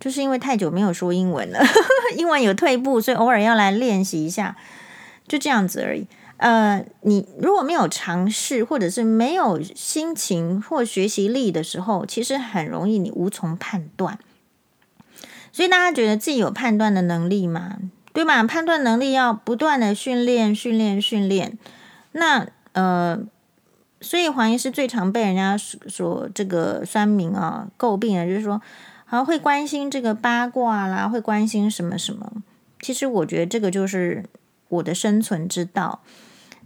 [0.00, 1.60] 就是因为太久没有说英文了，
[2.18, 4.56] 英文有退步，所以偶尔要来练习一下，
[5.28, 6.08] 就这样子而已。”
[6.44, 14.18] 呃，你如果没有尝试，或者是没有心情或学习力的时候，其实很容易你无从判断。
[15.50, 17.78] 所以大家觉得自己有判断的能力吗？
[18.12, 18.44] 对吧？
[18.44, 21.56] 判断能力要不断的训练、训练、训练。
[22.12, 23.18] 那呃，
[24.02, 28.60] 所以黄医师最常被人家说这个酸民啊诟病的，就是说
[29.06, 32.30] 好像会关心这个八卦啦，会关心什么什么。
[32.82, 34.24] 其实我觉得这个就是
[34.68, 36.02] 我的生存之道。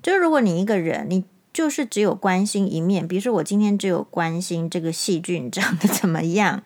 [0.03, 6.63] 就是如果你一个人，你就是只有关心一面，比如说我今天只有关心这个细菌长得怎么样，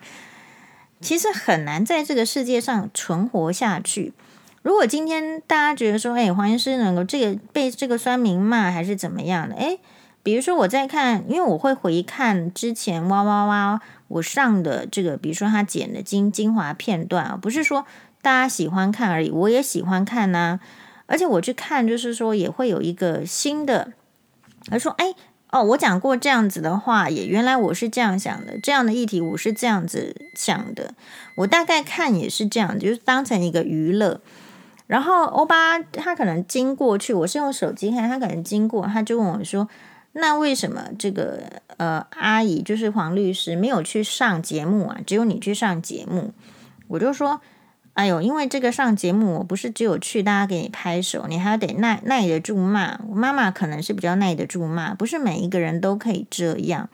[1.01, 4.13] 其实很难在这个世界上存活下去。
[4.63, 9.57] 如果今天大家觉得说，哎，黄医师能够这个被这个酸民骂还是怎么样的？
[9.57, 9.79] 哎，
[10.23, 17.87] 比如说我在看，因为我会回看之前哇哇哇我上的这个，比如说他剪的精精华片段啊，不是说
[18.21, 20.61] 大家喜欢看而已，我也喜欢看呐。
[21.07, 23.93] 而且我去看，就是说也会有一个新的，
[24.67, 25.15] 他说：“哎，
[25.51, 30.95] 哦，我讲过这样子的话，也原来我是这样想的，这样的议题我是这样子想的。
[31.37, 34.21] 我大概看也是这样，就是当成一个娱乐。
[34.87, 39.69] 然后欧巴他可能经过去，我是用手机看，他可能经过，他就问我说
[40.15, 41.43] ：‘那为什么这个
[41.77, 45.01] 呃阿姨就是黄律师没有去上节目啊？
[45.07, 46.33] 只有你去上节目？’
[46.89, 47.41] 我就说。”
[47.95, 52.99] 哎呦，因为这个上节目，我不是只有去大家给你拍手，你还得耐耐得住骂。
[53.07, 56.89] 我妈妈可能是比较耐得住骂，不是每一个人都可以这样。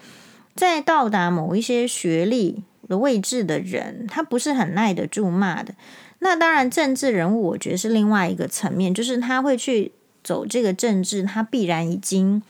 [0.56, 5.72] 在到达某一些学历的位置的人，他不是很耐得住骂的。
[6.18, 9.92] 那当然，政治人物我觉得是另外一个层面，就是他会去
[10.24, 12.42] 走这个政治，他必然已经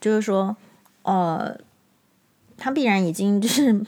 [0.00, 0.56] 就是说，
[1.02, 1.58] 呃，
[2.56, 3.84] 他必然已经就是。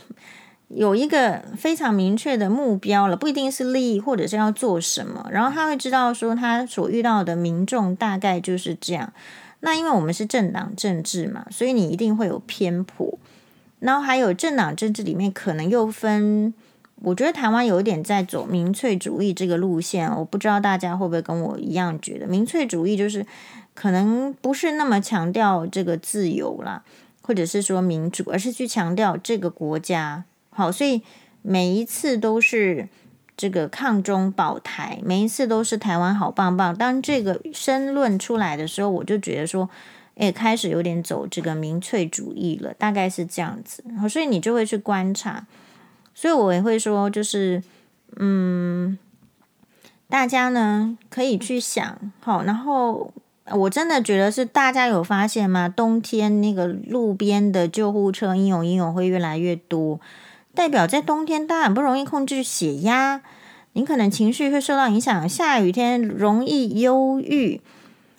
[0.72, 5.26] 有一个非常明确的目标了，不一定是利益，或者是要做什么。
[5.30, 9.12] 然后他会知道说，他所遇到的民众大概就是这样。
[9.60, 13.18] 那因为我们是政党政治嘛，所以你一定会有偏颇。
[13.80, 16.54] 然后还有政党政治里面可能又分，
[17.02, 20.08] 我觉得台湾有一点在走民粹主义这个路线。
[20.14, 23.26] 我不知道大家会不会跟我一样觉得，民粹主义就是
[23.74, 26.84] 可能不是那么强调这个自由啦，
[27.22, 30.22] 或者是说民主，而是去强调这个国家。
[30.50, 31.02] 好，所以
[31.42, 32.88] 每一次都是
[33.36, 36.76] 这个抗中保台，每一次都是台湾好棒棒。
[36.76, 39.70] 当这个申论出来的时候，我就觉得说，
[40.16, 43.82] 哎，开始有点走这个民粹主义了，大概是这样子。
[43.98, 45.46] 好，所以你就会去观察，
[46.14, 47.62] 所以我也会说，就是
[48.16, 48.98] 嗯，
[50.10, 53.10] 大家呢可以去想，好，然后
[53.52, 55.68] 我真的觉得是大家有发现吗？
[55.68, 59.98] 冬天那个路边的救护车，英勇英勇会越来越多。
[60.54, 63.22] 代表在冬天，大家很不容易控制血压，
[63.72, 65.28] 你可能情绪会受到影响。
[65.28, 67.60] 下雨天容易忧郁。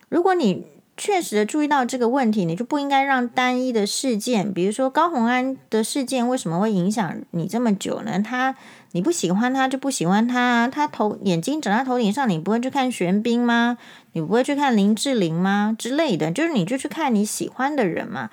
[0.09, 0.65] 如果你
[0.97, 8.21] 确实的注意到这个问题，你就不应该让单一的事件，比如说高虹安的事件，为什么会影响你这么久呢？
[8.21, 8.55] 他
[8.91, 13.77] 你不喜欢他就不喜欢他，他头眼睛长在头顶上，你不会去看玄彬吗？
[14.13, 15.75] 你不会去看林志玲吗？
[15.77, 18.29] 之类的，就是你就去看你喜欢的人嘛。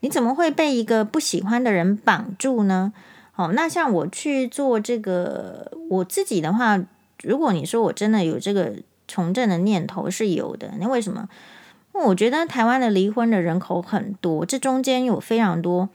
[0.00, 2.92] 你怎么会被一个不喜欢的人绑住呢？
[3.36, 6.80] 好，那像我去做这个，我自己的话，
[7.24, 8.76] 如果你说我真的有这个
[9.08, 11.28] 从政的念头是有的，那为什么？
[11.92, 15.88] 我觉得台湾的离婚的人口很多，这中间有非常多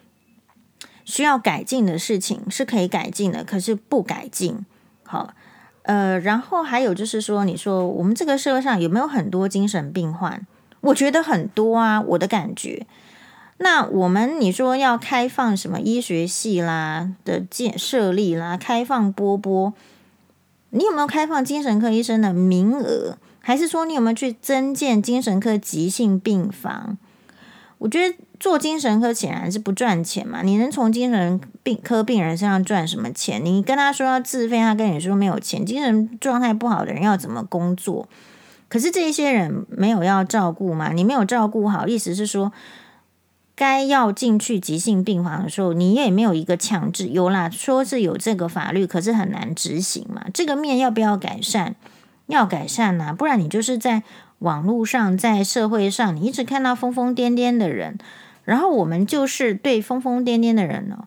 [1.06, 4.66] 需要改进的事情是可以改进的，可是不改进。
[5.04, 5.34] 好，
[5.84, 10.46] 呃，然后还有就是说，你说我们这个社会上有没有很多精神病患？
[10.82, 12.86] 我觉得很多啊，我的感觉。
[13.62, 19.74] 那我们你说要开放什么医学系啦的建设立啦，开放波波，
[20.70, 23.18] 你有没有开放精神科医生的名额？
[23.42, 26.98] 还是说你有没有去增建精神科急性病房？
[27.80, 33.44] 我觉得做精神科显然是不赚钱嘛，你能从精神病科病人身上赚什么钱？
[33.44, 38.08] 你跟他说要自费，他跟你说没有钱，精神状态不好的人要怎么工作？
[38.70, 40.94] 可是这些人没有要照顾嘛？
[40.94, 42.54] 你没有照顾好，意思是说。
[43.60, 50.28] 该要进去急性病房的时候，你也没有一个强制，有啦，说是有这个法律，可是很难执行嘛。
[50.34, 51.76] 这个面要不要改善？
[52.28, 54.04] 要改善呐、不然你就是在
[54.38, 57.98] 网络上，在社会上，你一直看到疯疯癫癫的人，
[58.46, 61.06] 然后我们就是对疯疯癫癫的人呢，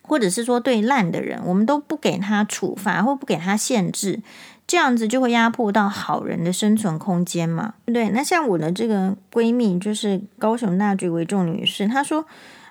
[0.00, 4.22] 或者是说对烂的人，我们都不给他处罚或不给他限制。
[4.68, 8.10] 这样子就会压迫到好人的生存空间嘛，对不对？
[8.10, 12.26] 那像我的这个闺蜜，就是高雄大局为重女士，她说，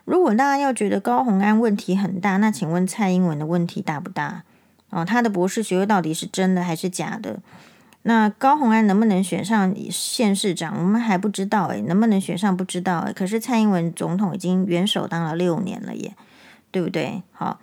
[0.05, 4.43] 如果大家要觉得高虹安问题很大，那请问蔡英文的问题大不大？
[4.91, 7.39] 哦，她的博士学位到底是真的还是假的？
[8.03, 13.11] 那高虹安能不能选上县市长，我们还不知道诶，能不能选上不知道诶。
[13.11, 16.13] 可是蔡英文总统已经元首当了六年了耶，
[16.69, 17.23] 对不对？
[17.31, 17.59] 好。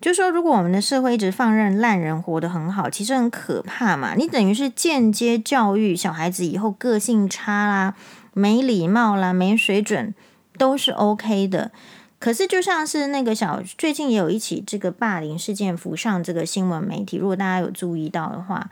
[0.00, 4.14] 就说，如果我们的社会一直放任烂人活得很好，其实很可怕嘛。
[4.14, 7.94] 你等于是间接教育小孩子以后个性差啦、
[8.32, 10.14] 没礼貌啦、没水准，
[10.56, 11.70] 都是 OK 的。
[12.18, 18.70] 可是就像是那个小，最近也有一起这个霸凌事件浮上这个新闻媒体，如果大家有注意到的话，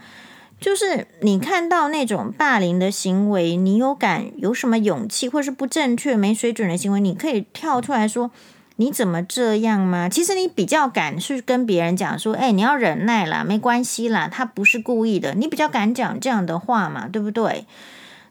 [0.58, 8.30] 就是你看到那种霸凌的行为，你有敢有什么勇气，或是不正确、没水准的行为，你可以跳出来说。
[8.80, 10.08] 你怎么这样吗？
[10.08, 15.34] 其实你比较敢去跟别人讲说，哎，你要忍耐啦，没关系啦，他不是故意的。
[15.34, 17.66] 你比较敢讲这样的话嘛，对不对？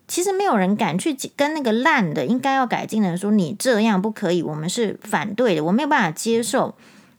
[0.07, 6.75] 其实没有人敢去跟那个烂的、应该要改进的人说，你这样不可以，我们是反对的，我没有办法接受。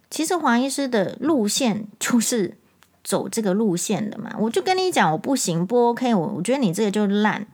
[0.08, 2.56] 其实黄医师的路线就是
[3.04, 7.46] 走这个路线的嘛，我就跟你讲，我不行，不 OK，我我觉得你这个就烂，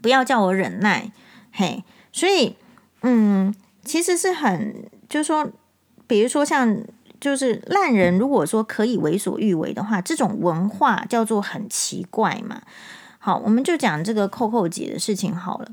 [0.00, 1.10] 不要叫我忍耐，
[1.50, 1.82] 嘿，
[2.12, 2.54] 所以，
[3.00, 3.52] 嗯。
[3.84, 5.50] 其实是很，就是说，
[6.06, 6.76] 比如说像，
[7.20, 12.62] 就是烂人，如果说可以为所欲为的话，这种文化叫做很奇怪嘛。
[13.18, 15.68] 好，我们就讲这个扣扣姐的事情好了。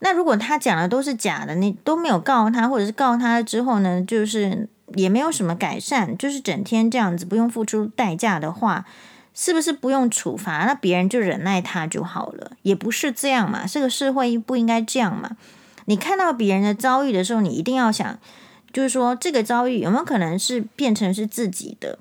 [0.00, 8.84] 那如果他讲的都是假的，你都没有告他，或者是告他之后呢，就是也没有什么改善，就是整天这样子不用付出代价的话，
[9.32, 10.64] 是不是不用处罚？
[10.64, 12.52] 那别人就忍耐他就好了？
[12.62, 15.36] 也不是这样嘛，这个社会不应该这样嘛。
[15.86, 18.18] 你看到别人的遭遇的时候，你一定要想，
[18.72, 21.98] 就是说这个遭遇有没有可能是变成是自己的？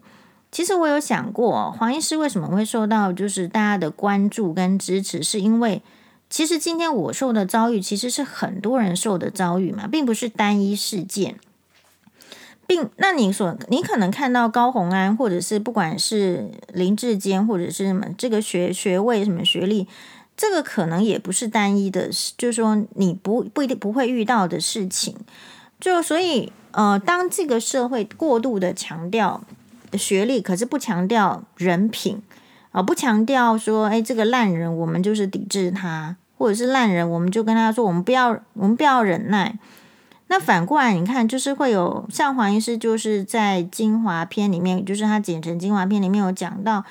[0.51, 5.81] 其实我有想过，黄医师为什么会受到就是大家的关注跟支持，是因为
[6.29, 11.37] 其实今天我受的遭遇，其实是很多人受的遭遇嘛，并不是单一事件。
[12.67, 19.87] 并那你所你可能看到高红安，或者是不管是林志坚，或者是什么这个学学位什么学历。
[20.41, 25.15] 这个可能也不是单一的，就是说你不不一定不会遇到的事情，
[25.79, 29.43] 就所以呃，当这个社会过度的强调
[29.93, 32.19] 学历，可是不强调人品
[32.71, 39.59] 啊、不强调说，哎，这个烂人我们就是抵制他，或者是烂人我们就跟他说，我们不要我们不要忍耐。
[40.25, 46.83] 那反过来你看，就是会有像黄医师就是在精华篇里面，就是他剪成精华篇里面有讲到。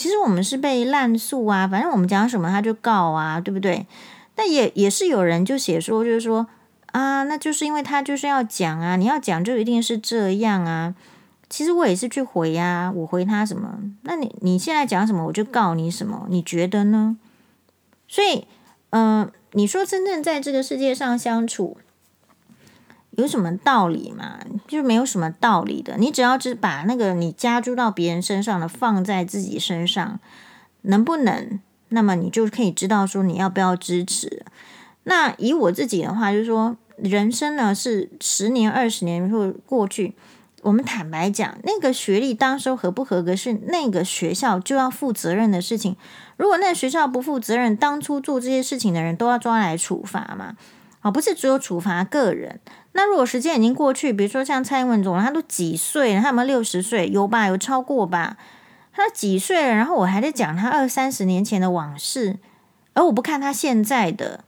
[0.00, 3.86] 其实我们是被滥诉啊，反正我们讲什么他就告啊，对不对？
[4.34, 6.46] 但也也是有人就写说，就是说
[6.86, 10.94] 啊，那就是因为他就是要讲啊，你要讲就一定是这样啊。
[11.50, 13.78] 其实我也是去回呀，我回他什么？
[14.04, 16.26] 那你你现在讲什么，我就告你什么？
[16.30, 17.18] 你觉得呢？
[18.08, 18.46] 所以，
[18.92, 21.76] 嗯、你说真正在这个世界上相处。
[23.20, 24.38] 有什么道理嘛？
[24.66, 25.96] 就没有什么道理的。
[25.96, 30.18] 你只要只把那个你加注到别人身上的放在自己身上，
[30.82, 31.60] 能不能？
[31.90, 34.44] 那么你就可以知道说你要不要支持。
[35.04, 40.14] 那以我自己的话，就是说人生呢是十年、二十年或过去，
[40.62, 45.96] 我们坦白讲，那个学历当时合不合格是那个学校就要负责任的事情。
[46.36, 50.56] 如果那个学校不负责任，当初做这些事情的人都要抓来处罚嘛？
[51.00, 52.60] 啊，不是只有处罚个人。
[52.92, 56.20] 那如果时间已经过去，比如说像蔡英文总统，他都几岁了？
[56.20, 57.08] 他有没有六十岁？
[57.08, 57.46] 有吧？
[57.46, 58.36] 有超过吧？
[58.92, 59.74] 他几岁了？
[59.74, 62.38] 然后我还在讲他二三十年前的往事，
[62.94, 64.44] 而我不看他现在的，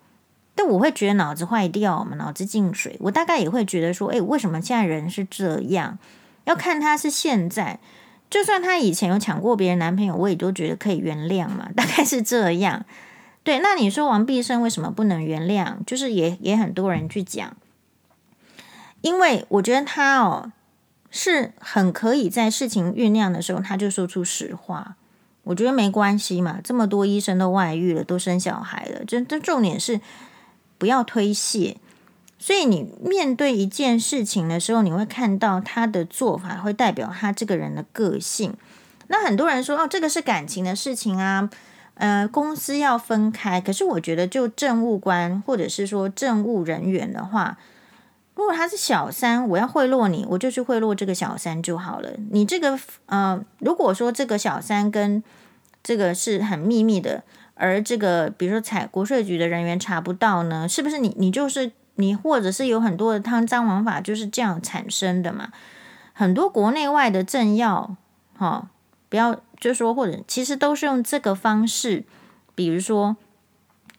[0.54, 2.96] 但我会觉得脑子坏掉嘛，脑子进水。
[3.00, 5.98] 我大概也会觉得说，诶，为什么现在人是这样？
[6.44, 7.78] 要看他是现在，
[8.28, 12.84] 就算他以前有抢过别人男朋友，我也都觉得可以原谅嘛，大概是这样。
[13.44, 15.76] 对，那你说王必胜为什么不能原谅？
[15.84, 17.56] 就是也也很多人去讲。
[19.00, 20.52] 因为我觉得他哦
[21.10, 24.96] 是很可以在事情酝酿的时候，他就说出实话。
[25.44, 30.00] 我觉得没关系嘛，这么多医生都外遇了，都生小孩了，这这重点是
[30.78, 31.78] 不要推卸。
[32.38, 38.54] 所以你面对一件事情的时候，你会看到他的做法会代表他这个人的个性。
[39.08, 41.50] 那很多人说哦，这个是感情的事情啊，
[42.02, 43.60] 呃，公司要分开。
[43.60, 47.56] 可是我觉得，就政务官或者是说政务人员的话。
[48.34, 52.10] 如果他是小三，我要贿赂你，我就去贿赂这个小三就好了。
[52.30, 52.76] 你这个
[53.06, 55.22] 呃，如果说这个小三跟
[55.82, 57.22] 这个是很秘密的，
[57.54, 65.52] 而这个比如说采国税局的人员查不到呢，是不是你你就是你，或者是有很多的贪赃枉法就是这样产生的嘛？
[66.14, 67.94] 很多国内外的政要，
[68.36, 68.68] 哈、
[69.10, 72.04] 不要就说或者其实都是用这个方式，
[72.54, 73.16] 比如说。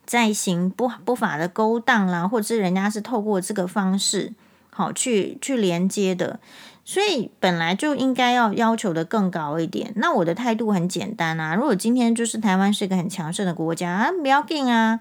[0.06, 4.34] 在行不不法的勾当啦，或者是人家是透过这个方式
[4.70, 6.42] 好去去连接的，
[6.84, 9.94] 所以本来就应该要要求的更高一点。
[9.96, 15.00] 那我的态度很简单啊，如果今天就是台湾是一个很强盛的国家啊，不要紧啊，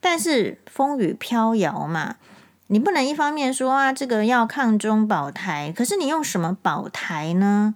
[0.00, 2.14] 但是风雨飘摇嘛，
[2.68, 7.74] 你不能一方面说啊，这个要抗中保台，可是你用什么保台呢？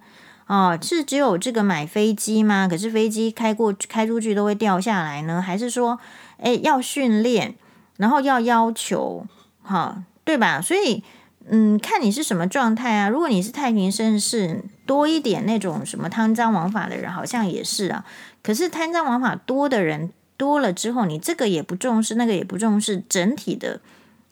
[0.49, 2.67] 哦，是只有这个买飞机吗？
[2.67, 5.39] 可是飞机开过开出去都会掉下来呢？
[5.39, 5.99] 还是说？
[6.37, 7.53] 诶，要训练，
[7.97, 9.27] 然后要要求，
[9.61, 10.59] 哈，对吧？
[10.59, 11.03] 所以，
[11.47, 13.09] 嗯，看你是什么状态啊。
[13.09, 18.03] 如果你是太平绅士，多一点那种什么贪赃枉法的人，好像也是啊。
[18.41, 23.81] 可是贪赃枉法多的人多了之后，你这个也不重视，那个也不重视，整体的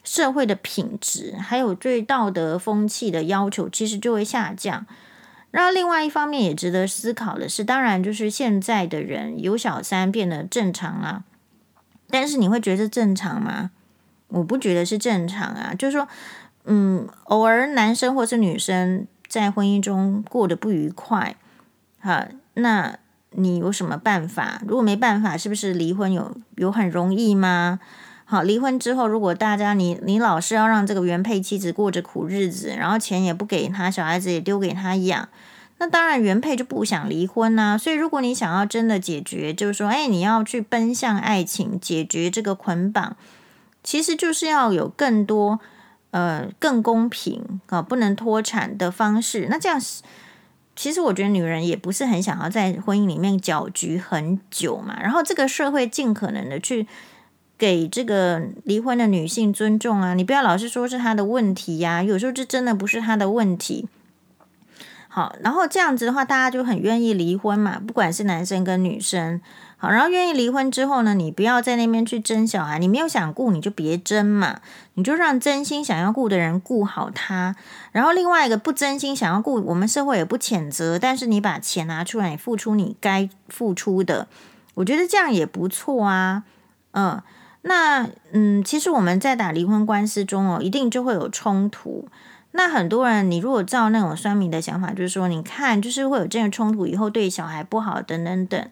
[0.02, 4.84] 社会的品质，还有对道德风气的要求，其实就会下降。
[5.50, 11.24] 然后，另外一方面也值得思考的是，当然就是现在的人有小三变得正常啊。
[12.10, 13.70] 但是你会觉得正常吗？
[14.28, 15.74] 我不觉得是正常啊。
[15.78, 16.06] 就是说，
[16.64, 21.36] 嗯，偶尔男生或是女生在婚姻中过得不愉快，
[22.00, 22.98] 哈，那
[23.30, 24.60] 你有什么办法？
[24.66, 27.80] 如果没办法，是不是离婚有有很容易吗？
[28.30, 35.26] 好，离婚之后，如果大家你你老是要让这个原配妻子过着苦日子，然后钱也不给他，小孩子也丢给他养。
[35.78, 37.78] 那当然，原配就不想离婚呐、啊。
[37.78, 43.16] 所以，如果你想要真的解决，就是说，哎，你要去奔向爱情，解决这个捆绑，
[43.82, 45.58] 其实就是要有更多
[46.10, 49.46] 呃更公平啊，不能脱产的方式。
[49.48, 49.80] 那这样，
[50.76, 54.98] 其实我觉得女人也不是很想要在婚姻里面搅局很久嘛。
[55.00, 56.86] 然后这个社会尽可能的去
[57.58, 63.88] 给这个离婚的女性尊重啊，你不要老是说是她的问题呀，有时候这真的不是她的问题。
[65.08, 69.40] 好，然后这样子的话，大家就很愿意离婚嘛，不管是男生跟女生。
[69.76, 74.60] 好，然后愿意离婚之后呢，你不要在那边去争小孩，你没有想顾，你就别争嘛，
[74.94, 77.56] 你就让真心想要顾的人顾好他。
[77.90, 84.28] 然后另外一个不真心想要顾，我们社会也不谴责，但是你把钱拿出来，你付出你该付出的，
[84.74, 86.44] 我觉得这样也不错啊。
[86.92, 87.22] 嗯，
[87.68, 92.08] 那嗯，其实我们在打离婚官司中哦，一定就会有冲突。
[92.52, 98.70] 那很多人，你如果照那种酸民的想法，就是说，你看，就是会有这样冲突，以后对小孩不好，等等等。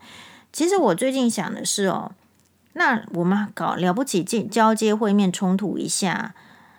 [0.51, 2.13] 其实我最近想的是哦，
[2.73, 6.35] 那我们搞了不起，交接会面冲突一下。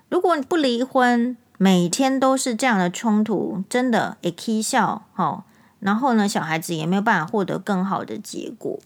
[0.10, 5.44] 如果你不离婚，每天都是这样的冲突，真的也起笑哈。
[5.80, 8.80] 然后呢，小孩子也没有办法获得更好的结果。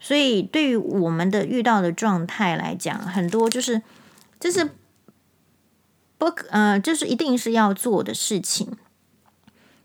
[0.00, 3.82] 所以，对于我们的遇到的状态来讲，很多就是，
[4.40, 4.70] 就是。
[6.20, 8.72] 不，呃，就是一定是要做的事情。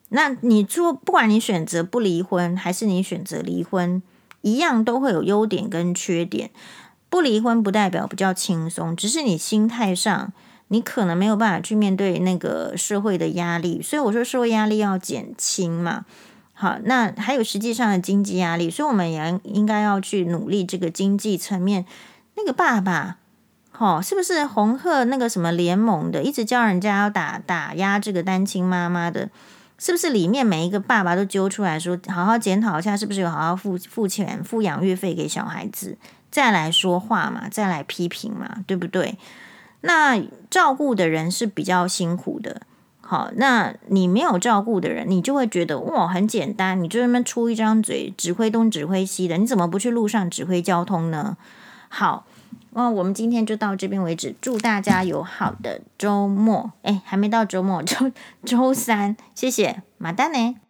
[0.10, 4.02] 那你做，不管你选择不离婚，还是你选择离婚，
[4.42, 6.50] 一样都会有优点跟缺点。
[7.08, 10.34] 不离婚不代表比较轻松，只是你心态上，
[10.70, 13.80] 你可能没有办法去面对那个社会的压力。
[13.80, 16.06] 所以我说，社会压力要减轻嘛。
[16.64, 21.86] 好，那还有实际上的经济压力，所以我们也应该要去努力这个经济层面。
[22.36, 23.18] 那个爸爸。
[23.80, 29.30] 哦，是不是红鹤那个什么联盟的，一直叫人家要打打压这个单亲妈妈的？
[29.80, 35.98] 是不是里面每一个爸爸都揪出来说，好好检讨一下，是不是有好好付付钱付养育费给小孩子，
[36.30, 39.18] 再来说话嘛，再来批评嘛，对不对？
[39.82, 42.62] 那照顾的人是比较辛苦的。
[43.06, 51.38] 好，那你没有照顾的人，你就会觉得哇，很简单，你就那么出一张嘴，指挥东指挥西的，你怎么不去路上指挥交通呢？
[51.90, 52.26] 好。
[52.76, 54.34] 那，我们今天就到这边为止。
[54.42, 56.72] 祝大家有好的周末。
[56.82, 58.12] 哎，还没到周末， 周
[58.44, 60.63] 周三，谢谢，马丹呢。